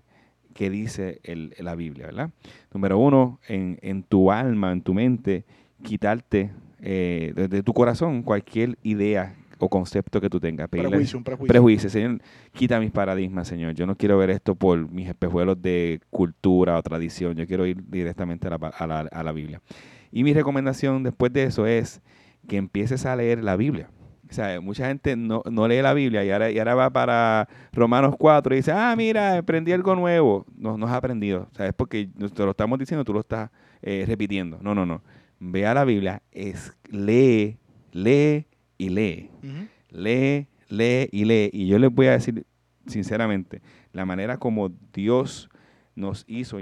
qué 0.54 0.70
dice 0.70 1.20
la 1.58 1.74
Biblia, 1.74 2.06
¿verdad? 2.06 2.30
Número 2.72 2.98
uno, 2.98 3.40
en, 3.48 4.02
tu 4.04 4.30
alma, 4.30 4.72
en 4.72 4.80
tu 4.80 4.94
mente, 4.94 5.44
quitarte 5.82 6.52
eh, 6.80 7.32
de, 7.34 7.62
tu 7.62 7.74
corazón 7.74 8.22
cualquier 8.22 8.78
idea 8.82 9.34
o 9.58 9.68
concepto 9.68 10.20
que 10.20 10.30
tú 10.30 10.40
tengas. 10.40 10.68
Prejuicio, 10.68 11.18
un 11.18 11.24
prejuicio. 11.24 11.48
Prejuicio, 11.48 11.90
Señor, 11.90 12.22
quita 12.52 12.80
mis 12.80 12.90
paradigmas, 12.90 13.48
Señor. 13.48 13.74
Yo 13.74 13.86
no 13.86 13.96
quiero 13.96 14.16
ver 14.16 14.30
esto 14.30 14.54
por 14.54 14.90
mis 14.90 15.08
espejuelos 15.08 15.60
de 15.60 16.00
cultura 16.10 16.78
o 16.78 16.82
tradición. 16.82 17.34
Yo 17.34 17.46
quiero 17.46 17.66
ir 17.66 17.82
directamente 17.88 18.48
a 18.48 18.50
la, 18.50 19.00
a 19.00 19.22
la 19.22 19.32
Biblia. 19.32 19.60
Y 20.10 20.24
mi 20.24 20.32
recomendación 20.32 21.02
después 21.02 21.32
de 21.32 21.44
eso 21.44 21.66
es 21.66 22.00
que 22.48 22.56
empieces 22.56 23.06
a 23.06 23.16
leer 23.16 23.42
la 23.42 23.56
Biblia. 23.56 23.90
O 24.28 24.32
sea, 24.32 24.60
mucha 24.60 24.86
gente 24.86 25.16
no, 25.16 25.42
lee 25.68 25.82
la 25.82 25.94
Biblia 25.94 26.24
y 26.24 26.30
ahora, 26.30 26.50
y 26.50 26.58
ahora 26.58 26.74
va 26.74 26.90
para 26.90 27.48
Romanos 27.72 28.14
4 28.18 28.54
y 28.54 28.58
dice, 28.58 28.72
ah, 28.72 28.94
mira, 28.96 29.38
aprendí 29.38 29.72
algo 29.72 29.94
nuevo. 29.94 30.46
No, 30.56 30.78
no 30.78 30.86
has 30.86 30.92
aprendido. 30.94 31.48
O 31.52 31.54
sea, 31.54 31.66
es 31.66 31.74
porque 31.74 32.08
te 32.34 32.44
lo 32.44 32.50
estamos 32.50 32.78
diciendo, 32.78 33.04
tú 33.04 33.12
lo 33.12 33.20
estás 33.20 33.50
eh, 33.82 34.04
repitiendo. 34.06 34.58
No, 34.60 34.74
no, 34.74 34.86
no. 34.86 35.02
Ve 35.38 35.66
a 35.66 35.74
la 35.74 35.84
Biblia, 35.84 36.22
es, 36.32 36.76
lee, 36.90 37.58
lee 37.92 38.46
y 38.78 38.88
lee. 38.88 39.30
Lee, 39.90 40.48
lee 40.68 41.08
y 41.12 41.24
lee. 41.24 41.50
Y 41.52 41.66
yo 41.66 41.78
les 41.78 41.92
voy 41.92 42.06
a 42.06 42.12
decir 42.12 42.46
sinceramente, 42.86 43.62
la 43.92 44.04
manera 44.04 44.38
como 44.38 44.70
Dios 44.92 45.50
nos 45.94 46.24
hizo, 46.26 46.58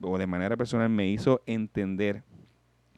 o 0.00 0.18
de 0.18 0.26
manera 0.26 0.56
personal 0.56 0.88
me 0.88 1.08
hizo 1.08 1.42
entender 1.46 2.22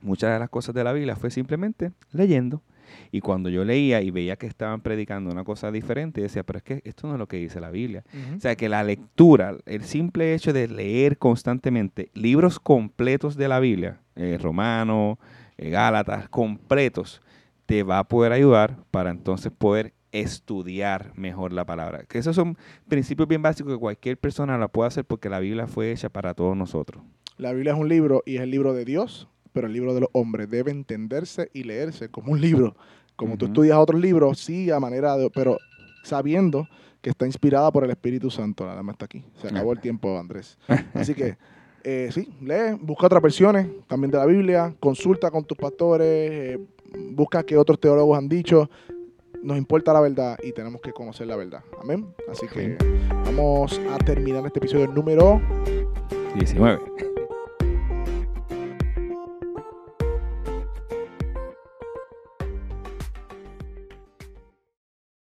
muchas 0.02 0.32
de 0.32 0.38
las 0.38 0.50
cosas 0.50 0.74
de 0.74 0.84
la 0.84 0.92
Biblia 0.92 1.16
fue 1.16 1.30
simplemente 1.30 1.92
leyendo. 2.12 2.62
Y 3.10 3.20
cuando 3.20 3.48
yo 3.48 3.64
leía 3.64 4.02
y 4.02 4.10
veía 4.10 4.36
que 4.36 4.46
estaban 4.46 4.80
predicando 4.80 5.30
una 5.30 5.44
cosa 5.44 5.70
diferente, 5.70 6.20
decía, 6.20 6.42
pero 6.42 6.58
es 6.58 6.62
que 6.62 6.82
esto 6.84 7.06
no 7.06 7.14
es 7.14 7.18
lo 7.18 7.28
que 7.28 7.36
dice 7.36 7.60
la 7.60 7.70
Biblia. 7.70 8.04
O 8.36 8.40
sea, 8.40 8.56
que 8.56 8.68
la 8.68 8.82
lectura, 8.82 9.56
el 9.66 9.82
simple 9.82 10.34
hecho 10.34 10.52
de 10.52 10.68
leer 10.68 11.18
constantemente 11.18 12.10
libros 12.14 12.60
completos 12.60 13.36
de 13.36 13.48
la 13.48 13.60
Biblia, 13.60 14.00
eh, 14.16 14.38
Romano, 14.40 15.18
eh, 15.56 15.70
Gálatas, 15.70 16.28
completos, 16.28 17.20
te 17.66 17.82
va 17.82 17.98
a 18.00 18.04
poder 18.04 18.32
ayudar 18.32 18.76
para 18.90 19.10
entonces 19.10 19.52
poder 19.52 19.92
estudiar 20.12 21.12
mejor 21.14 21.52
la 21.52 21.64
palabra. 21.64 22.04
Que 22.04 22.18
esos 22.18 22.34
son 22.34 22.56
principios 22.88 23.28
bien 23.28 23.42
básicos 23.42 23.72
que 23.72 23.78
cualquier 23.78 24.18
persona 24.18 24.58
la 24.58 24.68
puede 24.68 24.88
hacer 24.88 25.04
porque 25.04 25.28
la 25.28 25.40
Biblia 25.40 25.66
fue 25.66 25.92
hecha 25.92 26.08
para 26.08 26.34
todos 26.34 26.56
nosotros. 26.56 27.02
La 27.36 27.52
Biblia 27.52 27.72
es 27.72 27.78
un 27.78 27.88
libro 27.88 28.22
y 28.26 28.36
es 28.36 28.42
el 28.42 28.50
libro 28.50 28.74
de 28.74 28.84
Dios 28.84 29.28
pero 29.52 29.66
el 29.66 29.72
libro 29.72 29.94
de 29.94 30.00
los 30.00 30.10
hombres 30.12 30.48
debe 30.50 30.70
entenderse 30.70 31.50
y 31.52 31.64
leerse 31.64 32.08
como 32.08 32.32
un 32.32 32.40
libro. 32.40 32.76
Como 33.16 33.36
tú 33.36 33.46
estudias 33.46 33.76
otros 33.76 34.00
libros, 34.00 34.38
sí, 34.38 34.70
a 34.70 34.80
manera 34.80 35.16
de, 35.16 35.30
pero 35.30 35.58
sabiendo 36.02 36.66
que 37.00 37.10
está 37.10 37.26
inspirada 37.26 37.70
por 37.70 37.84
el 37.84 37.90
Espíritu 37.90 38.30
Santo. 38.30 38.66
La 38.66 38.74
dama 38.74 38.92
está 38.92 39.06
aquí. 39.06 39.24
Se 39.40 39.48
acabó 39.48 39.72
el 39.72 39.80
tiempo, 39.80 40.18
Andrés. 40.18 40.58
Así 40.94 41.14
que, 41.14 41.36
eh, 41.84 42.10
sí, 42.12 42.28
lee, 42.40 42.76
busca 42.80 43.06
otras 43.06 43.22
versiones 43.22 43.68
también 43.86 44.10
de 44.10 44.18
la 44.18 44.26
Biblia, 44.26 44.74
consulta 44.80 45.30
con 45.30 45.44
tus 45.44 45.56
pastores, 45.56 46.06
eh, 46.06 46.58
busca 47.12 47.42
qué 47.42 47.56
otros 47.56 47.80
teólogos 47.80 48.18
han 48.18 48.28
dicho. 48.28 48.70
Nos 49.42 49.56
importa 49.56 49.94
la 49.94 50.00
verdad 50.00 50.38
y 50.42 50.52
tenemos 50.52 50.82
que 50.82 50.92
conocer 50.92 51.26
la 51.26 51.36
verdad. 51.36 51.62
Amén. 51.82 52.06
Así 52.30 52.46
que 52.46 52.76
vamos 53.24 53.80
a 53.90 53.96
terminar 53.98 54.44
este 54.44 54.58
episodio 54.58 54.86
número 54.88 55.40
19. 56.34 57.09